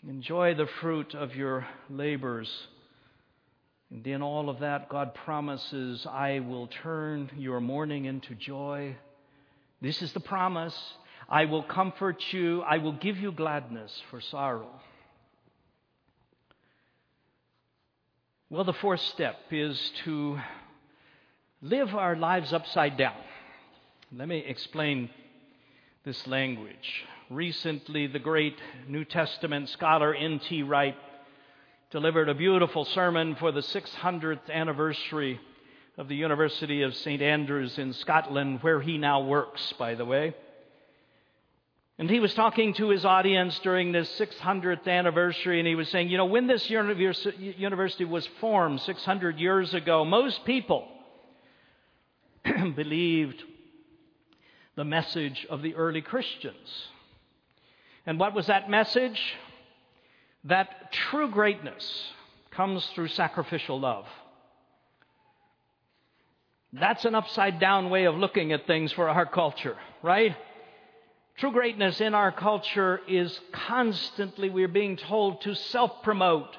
Enjoy 0.08 0.54
the 0.54 0.68
fruit 0.80 1.14
of 1.14 1.34
your 1.34 1.66
labors. 1.90 2.50
And 3.90 4.06
in 4.06 4.22
all 4.22 4.48
of 4.48 4.60
that, 4.60 4.88
God 4.88 5.14
promises, 5.14 6.06
I 6.06 6.40
will 6.40 6.68
turn 6.68 7.30
your 7.36 7.60
mourning 7.60 8.04
into 8.04 8.34
joy. 8.34 8.96
This 9.82 10.00
is 10.00 10.12
the 10.12 10.20
promise. 10.20 10.78
I 11.28 11.46
will 11.46 11.62
comfort 11.62 12.22
you. 12.32 12.62
I 12.62 12.78
will 12.78 12.92
give 12.92 13.18
you 13.18 13.32
gladness 13.32 14.02
for 14.10 14.20
sorrow. 14.20 14.70
Well, 18.48 18.64
the 18.64 18.72
fourth 18.72 19.00
step 19.00 19.36
is 19.50 19.92
to 20.04 20.38
live 21.62 21.94
our 21.94 22.16
lives 22.16 22.52
upside 22.52 22.96
down. 22.96 23.14
Let 24.12 24.26
me 24.26 24.38
explain 24.38 25.08
this 26.04 26.26
language. 26.26 27.04
Recently, 27.28 28.08
the 28.08 28.18
great 28.18 28.56
New 28.88 29.04
Testament 29.04 29.68
scholar 29.68 30.12
N.T. 30.12 30.64
Wright 30.64 30.96
delivered 31.90 32.28
a 32.28 32.34
beautiful 32.34 32.84
sermon 32.84 33.34
for 33.34 33.50
the 33.50 33.62
600th 33.62 34.48
anniversary 34.48 35.40
of 35.98 36.06
the 36.06 36.14
University 36.14 36.82
of 36.82 36.94
St. 36.94 37.20
Andrews 37.20 37.78
in 37.78 37.92
Scotland, 37.94 38.62
where 38.62 38.80
he 38.80 38.96
now 38.96 39.22
works, 39.22 39.74
by 39.76 39.96
the 39.96 40.04
way. 40.04 40.34
And 41.98 42.08
he 42.08 42.20
was 42.20 42.32
talking 42.32 42.74
to 42.74 42.90
his 42.90 43.04
audience 43.04 43.58
during 43.64 43.90
this 43.90 44.08
600th 44.20 44.86
anniversary, 44.86 45.58
and 45.58 45.66
he 45.66 45.74
was 45.74 45.88
saying, 45.88 46.08
You 46.08 46.16
know, 46.16 46.26
when 46.26 46.46
this 46.46 46.70
university 46.70 48.04
was 48.04 48.26
formed 48.40 48.80
600 48.82 49.40
years 49.40 49.74
ago, 49.74 50.04
most 50.04 50.44
people 50.44 50.86
believed 52.44 53.42
the 54.76 54.84
message 54.84 55.44
of 55.50 55.60
the 55.60 55.74
early 55.74 56.02
Christians. 56.02 56.88
And 58.06 58.18
what 58.18 58.32
was 58.32 58.46
that 58.46 58.70
message? 58.70 59.20
That 60.44 60.92
true 60.92 61.30
greatness 61.30 62.12
comes 62.50 62.84
through 62.94 63.08
sacrificial 63.08 63.78
love. 63.78 64.06
That's 66.72 67.04
an 67.04 67.14
upside 67.14 67.58
down 67.58 67.90
way 67.90 68.04
of 68.04 68.16
looking 68.16 68.52
at 68.52 68.66
things 68.66 68.92
for 68.92 69.08
our 69.08 69.26
culture, 69.26 69.76
right? 70.02 70.36
True 71.36 71.52
greatness 71.52 72.00
in 72.00 72.14
our 72.14 72.30
culture 72.30 73.00
is 73.08 73.38
constantly, 73.52 74.50
we're 74.50 74.68
being 74.68 74.96
told 74.96 75.40
to 75.42 75.54
self 75.54 76.02
promote, 76.02 76.56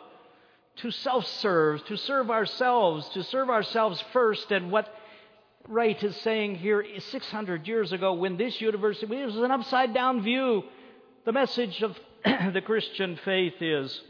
to 0.77 0.91
self 0.91 1.25
serve, 1.25 1.85
to 1.85 1.97
serve 1.97 2.29
ourselves, 2.29 3.07
to 3.09 3.23
serve 3.23 3.49
ourselves 3.49 4.03
first. 4.11 4.51
And 4.51 4.71
what 4.71 4.93
Wright 5.67 6.01
is 6.03 6.15
saying 6.17 6.55
here 6.55 6.81
is 6.81 7.03
600 7.05 7.67
years 7.67 7.91
ago 7.93 8.13
when 8.13 8.37
this 8.37 8.59
university, 8.59 9.15
it 9.15 9.25
was 9.25 9.35
an 9.37 9.51
upside 9.51 9.93
down 9.93 10.23
view. 10.23 10.63
The 11.25 11.31
message 11.31 11.83
of 11.83 11.97
the 12.53 12.61
Christian 12.61 13.17
faith 13.23 13.61
is 13.61 14.01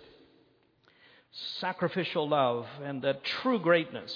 sacrificial 1.59 2.27
love 2.27 2.65
and 2.83 3.01
that 3.03 3.23
true 3.23 3.59
greatness, 3.59 4.13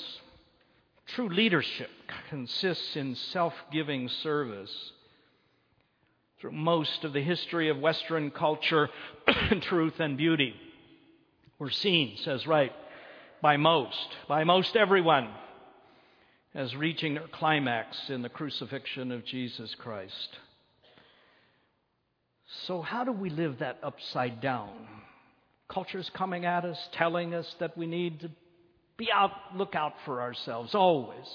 true 1.07 1.29
leadership 1.29 1.89
consists 2.29 2.95
in 2.95 3.15
self 3.15 3.53
giving 3.71 4.09
service 4.09 4.91
through 6.39 6.51
most 6.51 7.03
of 7.03 7.13
the 7.13 7.21
history 7.21 7.69
of 7.69 7.79
Western 7.79 8.31
culture, 8.31 8.89
truth 9.61 9.99
and 9.99 10.17
beauty 10.17 10.53
were 11.57 11.71
seen, 11.71 12.17
says 12.17 12.45
Wright, 12.45 12.73
by 13.41 13.57
most, 13.57 14.09
by 14.27 14.43
most 14.43 14.75
everyone, 14.75 15.29
as 16.53 16.75
reaching 16.75 17.15
their 17.15 17.27
climax 17.27 18.09
in 18.09 18.21
the 18.21 18.29
crucifixion 18.29 19.11
of 19.11 19.25
Jesus 19.25 19.73
Christ. 19.75 20.37
So, 22.63 22.81
how 22.81 23.03
do 23.03 23.11
we 23.11 23.29
live 23.29 23.59
that 23.59 23.79
upside 23.83 24.41
down? 24.41 24.71
Culture's 25.67 26.09
coming 26.11 26.45
at 26.45 26.65
us, 26.65 26.89
telling 26.93 27.33
us 27.33 27.55
that 27.59 27.77
we 27.77 27.87
need 27.87 28.21
to 28.21 28.31
be 28.97 29.11
out, 29.11 29.31
look 29.55 29.75
out 29.75 29.93
for 30.05 30.21
ourselves 30.21 30.73
always. 30.73 31.25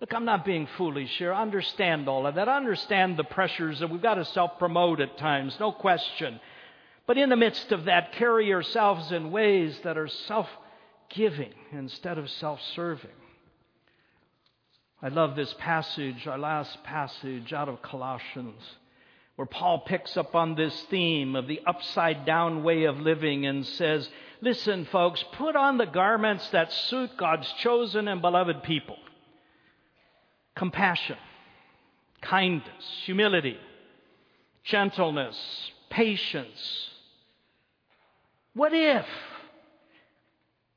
Look, 0.00 0.12
I'm 0.14 0.24
not 0.24 0.44
being 0.44 0.68
foolish 0.76 1.16
here. 1.18 1.32
I 1.32 1.42
understand 1.42 2.08
all 2.08 2.26
of 2.26 2.34
that. 2.34 2.48
I 2.48 2.56
understand 2.56 3.16
the 3.16 3.24
pressures 3.24 3.80
that 3.80 3.90
we've 3.90 4.02
got 4.02 4.14
to 4.14 4.24
self 4.24 4.58
promote 4.58 5.00
at 5.00 5.16
times, 5.18 5.56
no 5.60 5.72
question. 5.72 6.40
But 7.06 7.18
in 7.18 7.28
the 7.28 7.36
midst 7.36 7.72
of 7.72 7.84
that, 7.84 8.12
carry 8.12 8.46
yourselves 8.46 9.12
in 9.12 9.30
ways 9.30 9.78
that 9.84 9.98
are 9.98 10.08
self 10.08 10.48
giving 11.10 11.52
instead 11.72 12.18
of 12.18 12.30
self 12.30 12.60
serving. 12.74 13.10
I 15.00 15.08
love 15.08 15.34
this 15.34 15.54
passage, 15.58 16.26
our 16.26 16.38
last 16.38 16.82
passage 16.84 17.52
out 17.52 17.68
of 17.68 17.82
Colossians, 17.82 18.62
where 19.42 19.46
Paul 19.48 19.80
picks 19.80 20.16
up 20.16 20.36
on 20.36 20.54
this 20.54 20.84
theme 20.84 21.34
of 21.34 21.48
the 21.48 21.60
upside 21.66 22.24
down 22.24 22.62
way 22.62 22.84
of 22.84 23.00
living 23.00 23.44
and 23.44 23.66
says, 23.66 24.08
Listen, 24.40 24.84
folks, 24.84 25.24
put 25.32 25.56
on 25.56 25.78
the 25.78 25.86
garments 25.86 26.48
that 26.50 26.72
suit 26.72 27.16
God's 27.16 27.52
chosen 27.54 28.06
and 28.06 28.22
beloved 28.22 28.62
people 28.62 28.98
compassion, 30.54 31.16
kindness, 32.20 33.02
humility, 33.04 33.56
gentleness, 34.62 35.36
patience. 35.90 36.88
What 38.54 38.72
if, 38.72 39.06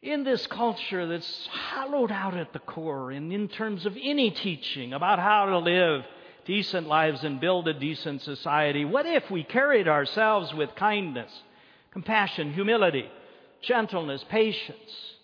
in 0.02 0.24
this 0.24 0.48
culture 0.48 1.06
that's 1.06 1.48
hollowed 1.52 2.12
out 2.12 2.36
at 2.36 2.52
the 2.52 2.58
core, 2.58 3.12
and 3.12 3.32
in 3.32 3.48
terms 3.48 3.86
of 3.86 3.96
any 4.02 4.32
teaching 4.32 4.92
about 4.92 5.20
how 5.20 5.46
to 5.46 5.60
live 5.60 6.04
decent 6.46 6.88
lives 6.88 7.24
and 7.24 7.42
build 7.42 7.68
a 7.68 7.74
decent 7.74 8.22
society, 8.22 8.86
what 8.86 9.06
if 9.06 9.30
we 9.30 9.44
carried 9.44 9.88
ourselves 9.88 10.54
with 10.54 10.76
kindness, 10.76 11.32
compassion, 11.92 12.54
humility, 12.54 13.10
gentleness, 13.62 14.24
patience? 14.30 15.16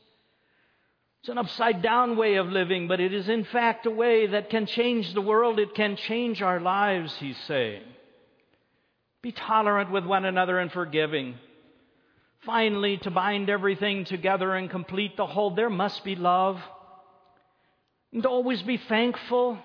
It's 1.22 1.30
an 1.30 1.38
upside 1.38 1.84
down 1.84 2.18
way 2.18 2.36
of 2.36 2.48
living, 2.48 2.88
but 2.88 3.00
it 3.00 3.14
is 3.14 3.30
in 3.30 3.44
fact 3.44 3.86
a 3.86 3.92
way 3.92 4.26
that 4.26 4.50
can 4.50 4.66
change 4.66 5.14
the 5.14 5.22
world. 5.22 5.60
It 5.60 5.76
can 5.76 5.96
change 5.96 6.42
our 6.42 6.60
lives, 6.60 7.16
he's 7.18 7.38
saying. 7.46 7.84
Be 9.22 9.32
tolerant 9.32 9.92
with 9.92 10.04
one 10.04 10.26
another 10.26 10.58
and 10.58 10.72
forgiving. 10.72 11.36
Finally, 12.44 12.98
to 12.98 13.12
bind 13.12 13.52
everything 13.52 14.04
together 14.04 14.56
and 14.56 14.68
complete 14.68 15.16
the 15.16 15.28
whole, 15.28 15.54
there 15.54 15.70
must 15.70 16.04
be 16.04 16.16
love. 16.16 16.60
And 18.12 18.26
always 18.26 18.64
be 18.64 18.78
thankful 18.78 19.60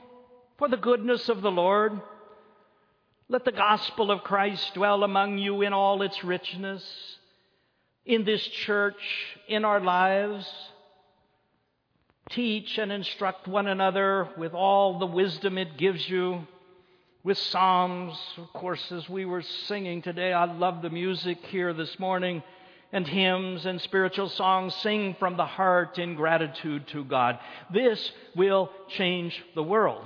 for 0.58 0.68
the 0.68 0.76
goodness 0.76 1.28
of 1.28 1.42
the 1.42 1.50
Lord. 1.50 2.00
Let 3.28 3.44
the 3.44 3.52
gospel 3.52 4.10
of 4.10 4.22
Christ 4.22 4.74
dwell 4.74 5.02
among 5.02 5.38
you 5.38 5.62
in 5.62 5.72
all 5.72 6.02
its 6.02 6.22
richness, 6.22 6.84
in 8.04 8.24
this 8.24 8.46
church, 8.46 9.00
in 9.48 9.64
our 9.64 9.80
lives. 9.80 10.46
Teach 12.30 12.78
and 12.78 12.90
instruct 12.90 13.46
one 13.48 13.66
another 13.66 14.28
with 14.36 14.54
all 14.54 14.98
the 14.98 15.06
wisdom 15.06 15.58
it 15.58 15.76
gives 15.76 16.08
you, 16.08 16.46
with 17.22 17.38
psalms, 17.38 18.16
of 18.36 18.52
course, 18.52 18.92
as 18.92 19.08
we 19.08 19.24
were 19.24 19.42
singing 19.42 20.02
today. 20.02 20.32
I 20.32 20.44
love 20.44 20.82
the 20.82 20.90
music 20.90 21.38
here 21.46 21.72
this 21.72 21.98
morning, 21.98 22.42
and 22.92 23.06
hymns 23.06 23.66
and 23.66 23.80
spiritual 23.80 24.28
songs. 24.28 24.74
Sing 24.76 25.16
from 25.18 25.36
the 25.36 25.46
heart 25.46 25.98
in 25.98 26.14
gratitude 26.14 26.86
to 26.88 27.04
God. 27.04 27.40
This 27.72 28.12
will 28.36 28.70
change 28.88 29.42
the 29.56 29.62
world, 29.62 30.04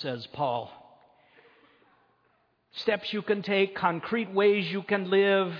says 0.00 0.26
Paul 0.32 0.70
steps 2.74 3.12
you 3.12 3.22
can 3.22 3.42
take, 3.42 3.74
concrete 3.74 4.32
ways 4.32 4.70
you 4.70 4.82
can 4.82 5.10
live, 5.10 5.52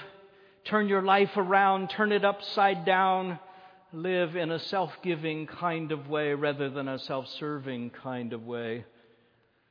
turn 0.65 0.89
your 0.89 1.03
life 1.03 1.37
around, 1.37 1.91
turn 1.91 2.13
it 2.13 2.25
upside 2.25 2.85
down, 2.85 3.39
live 3.93 4.35
in 4.37 4.51
a 4.51 4.59
self 4.59 4.91
giving 5.03 5.47
kind 5.47 5.93
of 5.93 6.09
way 6.09 6.33
rather 6.33 6.71
than 6.71 6.89
a 6.89 6.99
self 6.99 7.27
serving 7.39 7.91
kind 7.91 8.33
of 8.33 8.45
way. 8.45 8.85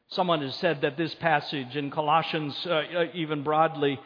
Someone 0.09 0.41
has 0.41 0.55
said 0.55 0.81
that 0.81 0.97
this 0.97 1.15
passage 1.15 1.75
in 1.75 1.89
Colossians, 1.89 2.55
uh, 2.65 2.69
uh, 2.69 3.05
even 3.13 3.43
broadly, 3.43 3.99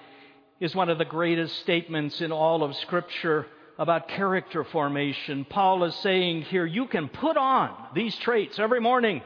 is 0.60 0.76
one 0.76 0.90
of 0.90 0.98
the 0.98 1.06
greatest 1.06 1.60
statements 1.60 2.22
in 2.22 2.32
all 2.32 2.64
of 2.64 2.76
Scripture 2.78 3.48
about 3.78 4.08
character 4.08 4.64
formation. 4.64 5.46
Paul 5.50 5.84
is 5.84 5.96
saying 5.96 6.44
here, 6.44 6.66
you 6.66 6.86
can 6.86 7.10
put 7.10 7.36
on 7.36 7.76
these 7.94 8.16
traits 8.18 8.60
every 8.60 8.80
morning, 8.80 9.22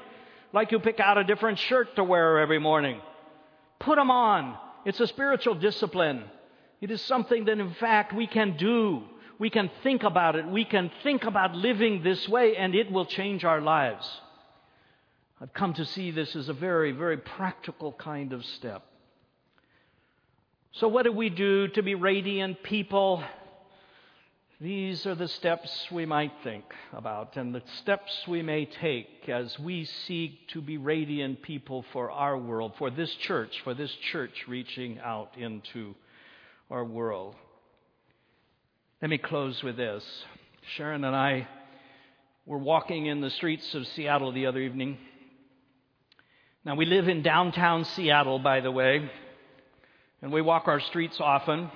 like 0.54 0.72
you 0.72 0.80
pick 0.80 1.00
out 1.00 1.18
a 1.18 1.24
different 1.24 1.60
shirt 1.60 1.96
to 1.96 2.04
wear 2.04 2.40
every 2.40 2.60
morning. 2.60 3.02
Put 3.80 3.96
them 3.96 4.12
on. 4.12 4.58
It's 4.86 5.00
a 5.00 5.08
spiritual 5.08 5.56
discipline. 5.56 6.24
It 6.82 6.92
is 6.92 7.02
something 7.02 7.46
that, 7.46 7.60
in 7.60 7.74
fact, 7.76 8.14
we 8.14 8.28
can 8.28 8.58
do. 8.58 9.04
We 9.38 9.50
can 9.50 9.70
think 9.84 10.04
about 10.04 10.36
it. 10.36 10.48
We 10.48 10.66
can 10.66 10.92
think 11.04 11.24
about 11.24 11.56
living 11.56 12.04
this 12.04 12.28
way, 12.28 12.56
and 12.56 12.76
it 12.76 12.92
will 12.92 13.06
change 13.06 13.46
our 13.46 13.62
lives. 13.62 14.10
I've 15.42 15.54
come 15.54 15.74
to 15.76 15.86
see 15.86 16.12
this 16.12 16.36
as 16.36 16.50
a 16.50 16.54
very, 16.54 16.92
very 16.92 17.18
practical 17.18 17.94
kind 17.94 18.34
of 18.34 18.44
step. 18.44 18.84
So, 20.74 20.88
what 20.88 21.04
do 21.04 21.12
we 21.12 21.30
do 21.30 21.70
to 21.70 21.82
be 21.82 21.96
radiant 21.96 22.62
people? 22.64 23.24
These 24.62 25.06
are 25.06 25.16
the 25.16 25.30
steps 25.30 25.88
we 25.90 26.06
might 26.06 26.34
think 26.44 26.66
about 26.92 27.38
and 27.38 27.56
the 27.56 27.64
steps 27.78 28.12
we 28.28 28.42
may 28.42 28.66
take 28.66 29.30
as 29.30 29.58
we 29.58 29.86
seek 29.86 30.50
to 30.50 30.62
be 30.62 30.76
radiant 30.76 31.42
people 31.42 31.86
for 31.94 32.12
our 32.12 32.38
world, 32.38 32.74
for 32.78 32.90
this 32.90 33.10
church, 33.22 33.62
for 33.64 33.74
this 33.74 33.92
church 34.12 34.50
reaching 34.50 35.00
out 35.00 35.38
into 35.38 35.96
our 36.70 36.84
world. 36.84 37.36
Let 39.02 39.10
me 39.10 39.18
close 39.18 39.64
with 39.64 39.78
this. 39.78 40.04
Sharon 40.76 41.06
and 41.06 41.16
I 41.16 41.48
were 42.46 42.58
walking 42.58 43.06
in 43.06 43.22
the 43.22 43.30
streets 43.30 43.74
of 43.74 43.88
Seattle 43.88 44.34
the 44.34 44.48
other 44.48 44.60
evening. 44.60 44.98
Now, 46.66 46.76
we 46.76 46.86
live 46.86 47.08
in 47.08 47.22
downtown 47.22 47.86
Seattle, 47.86 48.40
by 48.40 48.60
the 48.60 48.72
way, 48.72 49.10
and 50.22 50.34
we 50.34 50.42
walk 50.42 50.68
our 50.68 50.82
streets 50.82 51.22
often. 51.22 51.72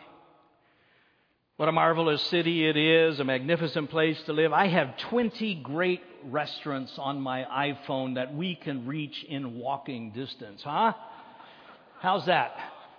What 1.64 1.70
a 1.70 1.72
marvelous 1.72 2.22
city 2.24 2.68
it 2.68 2.76
is, 2.76 3.22
a 3.22 3.24
magnificent 3.24 3.90
place 3.90 4.22
to 4.24 4.34
live. 4.34 4.52
I 4.52 4.68
have 4.68 4.98
20 4.98 5.56
great 5.64 6.02
restaurants 6.26 6.92
on 6.98 7.22
my 7.22 7.46
iPhone 7.46 8.16
that 8.16 8.36
we 8.36 8.56
can 8.56 8.86
reach 8.86 9.24
in 9.24 9.58
walking 9.58 10.12
distance, 10.12 10.62
huh? 10.62 10.92
How's 12.02 12.26
that? 12.26 12.54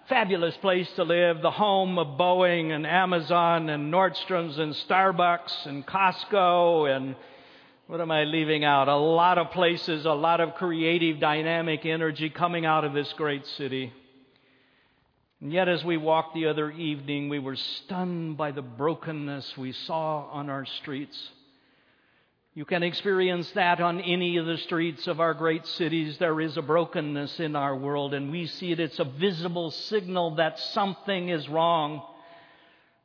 Fabulous 0.08 0.56
place 0.56 0.90
to 0.96 1.04
live, 1.04 1.42
the 1.42 1.50
home 1.50 1.98
of 1.98 2.18
Boeing 2.18 2.74
and 2.74 2.86
Amazon 2.86 3.68
and 3.68 3.92
Nordstrom's 3.92 4.58
and 4.58 4.72
Starbucks 4.72 5.66
and 5.66 5.86
Costco 5.86 6.96
and 6.96 7.16
what 7.86 8.00
am 8.00 8.10
I 8.10 8.24
leaving 8.24 8.64
out? 8.64 8.88
A 8.88 8.96
lot 8.96 9.36
of 9.36 9.50
places, 9.50 10.06
a 10.06 10.12
lot 10.12 10.40
of 10.40 10.54
creative, 10.54 11.20
dynamic 11.20 11.84
energy 11.84 12.30
coming 12.30 12.64
out 12.64 12.86
of 12.86 12.94
this 12.94 13.12
great 13.12 13.46
city. 13.46 13.92
And 15.44 15.52
yet, 15.52 15.68
as 15.68 15.84
we 15.84 15.98
walked 15.98 16.32
the 16.32 16.46
other 16.46 16.70
evening, 16.70 17.28
we 17.28 17.38
were 17.38 17.56
stunned 17.56 18.38
by 18.38 18.50
the 18.50 18.62
brokenness 18.62 19.58
we 19.58 19.72
saw 19.72 20.26
on 20.30 20.48
our 20.48 20.64
streets. 20.64 21.32
You 22.54 22.64
can 22.64 22.82
experience 22.82 23.50
that 23.50 23.78
on 23.78 24.00
any 24.00 24.38
of 24.38 24.46
the 24.46 24.56
streets 24.56 25.06
of 25.06 25.20
our 25.20 25.34
great 25.34 25.66
cities. 25.66 26.16
There 26.16 26.40
is 26.40 26.56
a 26.56 26.62
brokenness 26.62 27.40
in 27.40 27.56
our 27.56 27.76
world, 27.76 28.14
and 28.14 28.30
we 28.30 28.46
see 28.46 28.72
it. 28.72 28.80
It's 28.80 28.98
a 28.98 29.04
visible 29.04 29.70
signal 29.70 30.36
that 30.36 30.58
something 30.58 31.28
is 31.28 31.46
wrong. 31.46 32.02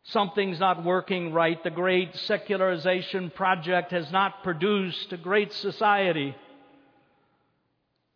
Something's 0.04 0.62
not 0.62 0.86
working 0.86 1.34
right. 1.34 1.62
The 1.62 1.72
great 1.72 2.16
secularization 2.16 3.32
project 3.32 3.92
has 3.92 4.10
not 4.14 4.44
produced 4.44 5.12
a 5.12 5.18
great 5.18 5.52
society. 5.52 6.34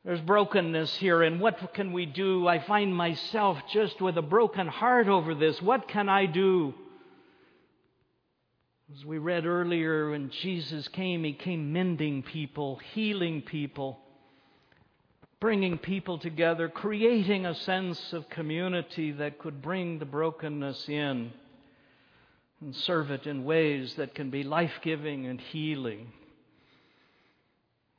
There's 0.06 0.20
brokenness 0.20 0.98
here, 0.98 1.24
and 1.24 1.40
what 1.40 1.74
can 1.74 1.94
we 1.94 2.06
do? 2.06 2.46
I 2.46 2.60
find 2.60 2.94
myself 2.94 3.58
just 3.72 4.02
with 4.02 4.18
a 4.18 4.22
broken 4.22 4.68
heart 4.68 5.08
over 5.08 5.34
this. 5.34 5.62
What 5.62 5.88
can 5.88 6.10
I 6.10 6.26
do? 6.26 6.74
As 8.94 9.06
we 9.06 9.18
read 9.18 9.46
earlier, 9.46 10.10
when 10.10 10.30
Jesus 10.30 10.90
came, 10.90 11.24
He 11.24 11.32
came 11.32 11.72
mending 11.72 12.22
people, 12.22 12.82
healing 12.94 13.42
people, 13.44 13.98
bringing 15.40 15.78
people 15.78 16.18
together, 16.18 16.68
creating 16.68 17.46
a 17.46 17.56
sense 17.56 18.12
of 18.12 18.30
community 18.30 19.14
that 19.14 19.40
could 19.40 19.62
bring 19.62 20.00
the 20.00 20.06
brokenness 20.06 20.90
in 20.90 21.32
and 22.60 22.76
serve 22.76 23.10
it 23.10 23.26
in 23.26 23.46
ways 23.46 23.96
that 23.96 24.16
can 24.16 24.30
be 24.30 24.44
life 24.44 24.80
giving 24.82 25.28
and 25.28 25.40
healing. 25.40 26.12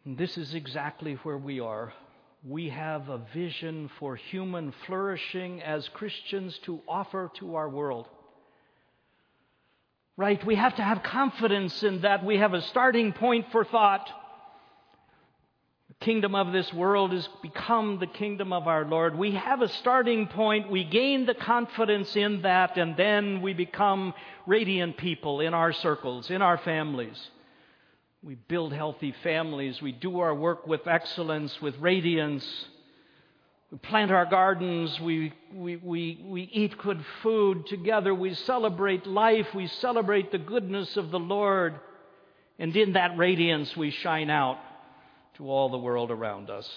This 0.07 0.37
is 0.37 0.55
exactly 0.55 1.15
where 1.23 1.39
we 1.39 1.61
are. 1.61 1.93
We 2.47 2.69
have 2.69 3.09
a 3.09 3.23
vision 3.33 3.91
for 3.99 4.17
human 4.17 4.75
flourishing 4.87 5.63
as 5.63 5.89
Christians 5.89 6.59
to 6.65 6.81
offer 6.87 7.31
to 7.39 7.55
our 7.55 7.71
world. 7.71 8.07
Right? 10.19 10.45
We 10.45 10.57
have 10.57 10.77
to 10.77 10.83
have 10.83 11.03
confidence 11.03 11.83
in 11.83 12.03
that. 12.03 12.23
We 12.23 12.37
have 12.37 12.53
a 12.53 12.61
starting 12.61 13.15
point 13.15 13.47
for 13.51 13.65
thought. 13.65 14.07
The 15.89 16.05
kingdom 16.05 16.35
of 16.35 16.53
this 16.53 16.71
world 16.75 17.13
has 17.13 17.27
become 17.41 17.99
the 17.99 18.07
kingdom 18.07 18.53
of 18.53 18.69
our 18.69 18.85
Lord. 18.85 19.17
We 19.17 19.33
have 19.33 19.63
a 19.63 19.69
starting 19.69 20.27
point. 20.27 20.71
We 20.71 20.85
gain 20.85 21.25
the 21.25 21.35
confidence 21.35 22.15
in 22.15 22.43
that, 22.43 22.77
and 22.77 22.95
then 22.95 23.41
we 23.41 23.55
become 23.55 24.13
radiant 24.47 24.99
people 24.99 25.41
in 25.41 25.55
our 25.55 25.73
circles, 25.73 26.31
in 26.31 26.43
our 26.43 26.59
families. 26.59 27.31
We 28.25 28.37
build 28.37 28.73
healthy 28.73 29.15
families. 29.23 29.83
We 29.83 29.93
do 29.93 30.21
our 30.21 30.35
work 30.35 30.67
with 30.67 30.87
excellence, 30.87 31.61
with 31.61 31.77
radiance. 31.79 32.45
We 33.71 33.77
plant 33.77 34.11
our 34.11 34.25
gardens. 34.25 34.99
We, 34.99 35.35
we, 35.53 35.77
we, 35.77 36.25
we 36.25 36.43
eat 36.45 36.79
good 36.79 37.05
food 37.23 37.67
together. 37.67 38.15
We 38.15 38.33
celebrate 38.33 39.07
life. 39.07 39.49
We 39.55 39.67
celebrate 39.67 40.33
the 40.33 40.39
goodness 40.39 40.97
of 40.97 41.11
the 41.11 41.19
Lord. 41.19 41.79
And 42.59 42.75
in 42.75 42.95
that 42.95 43.19
radiance, 43.19 43.77
we 43.77 43.91
shine 43.91 44.31
out 44.31 44.59
to 45.37 45.51
all 45.51 45.69
the 45.69 45.77
world 45.77 46.11
around 46.11 46.49
us. 46.49 46.71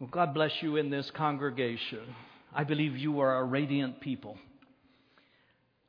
Well, 0.00 0.08
God 0.10 0.34
bless 0.34 0.60
you 0.60 0.76
in 0.76 0.90
this 0.90 1.08
congregation. 1.12 2.16
I 2.52 2.64
believe 2.64 2.96
you 2.96 3.20
are 3.20 3.36
a 3.38 3.44
radiant 3.44 4.00
people. 4.00 4.38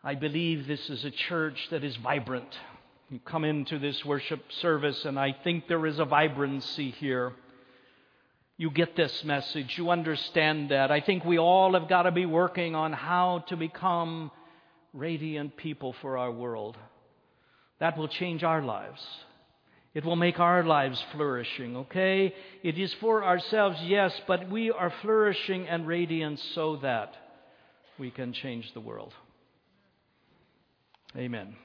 I 0.07 0.13
believe 0.13 0.67
this 0.67 0.87
is 0.91 1.03
a 1.03 1.09
church 1.09 1.57
that 1.71 1.83
is 1.83 1.95
vibrant. 1.95 2.55
You 3.09 3.17
come 3.25 3.43
into 3.43 3.79
this 3.79 4.05
worship 4.05 4.39
service, 4.61 5.03
and 5.03 5.19
I 5.19 5.35
think 5.43 5.67
there 5.67 5.83
is 5.87 5.97
a 5.97 6.05
vibrancy 6.05 6.91
here. 6.91 7.33
You 8.55 8.69
get 8.69 8.95
this 8.95 9.23
message. 9.23 9.79
You 9.79 9.89
understand 9.89 10.69
that. 10.69 10.91
I 10.91 11.01
think 11.01 11.25
we 11.25 11.39
all 11.39 11.73
have 11.73 11.89
got 11.89 12.03
to 12.03 12.11
be 12.11 12.27
working 12.27 12.75
on 12.75 12.93
how 12.93 13.45
to 13.47 13.57
become 13.57 14.29
radiant 14.93 15.57
people 15.57 15.95
for 16.03 16.19
our 16.19 16.31
world. 16.31 16.77
That 17.79 17.97
will 17.97 18.07
change 18.07 18.43
our 18.43 18.61
lives. 18.61 19.03
It 19.95 20.05
will 20.05 20.15
make 20.15 20.39
our 20.39 20.63
lives 20.63 21.03
flourishing, 21.13 21.77
okay? 21.77 22.35
It 22.61 22.77
is 22.77 22.93
for 23.01 23.23
ourselves, 23.23 23.79
yes, 23.81 24.13
but 24.27 24.51
we 24.51 24.69
are 24.69 24.93
flourishing 25.01 25.67
and 25.67 25.87
radiant 25.87 26.39
so 26.53 26.75
that 26.83 27.15
we 27.97 28.11
can 28.11 28.33
change 28.33 28.71
the 28.75 28.81
world. 28.81 29.11
Amen. 31.17 31.55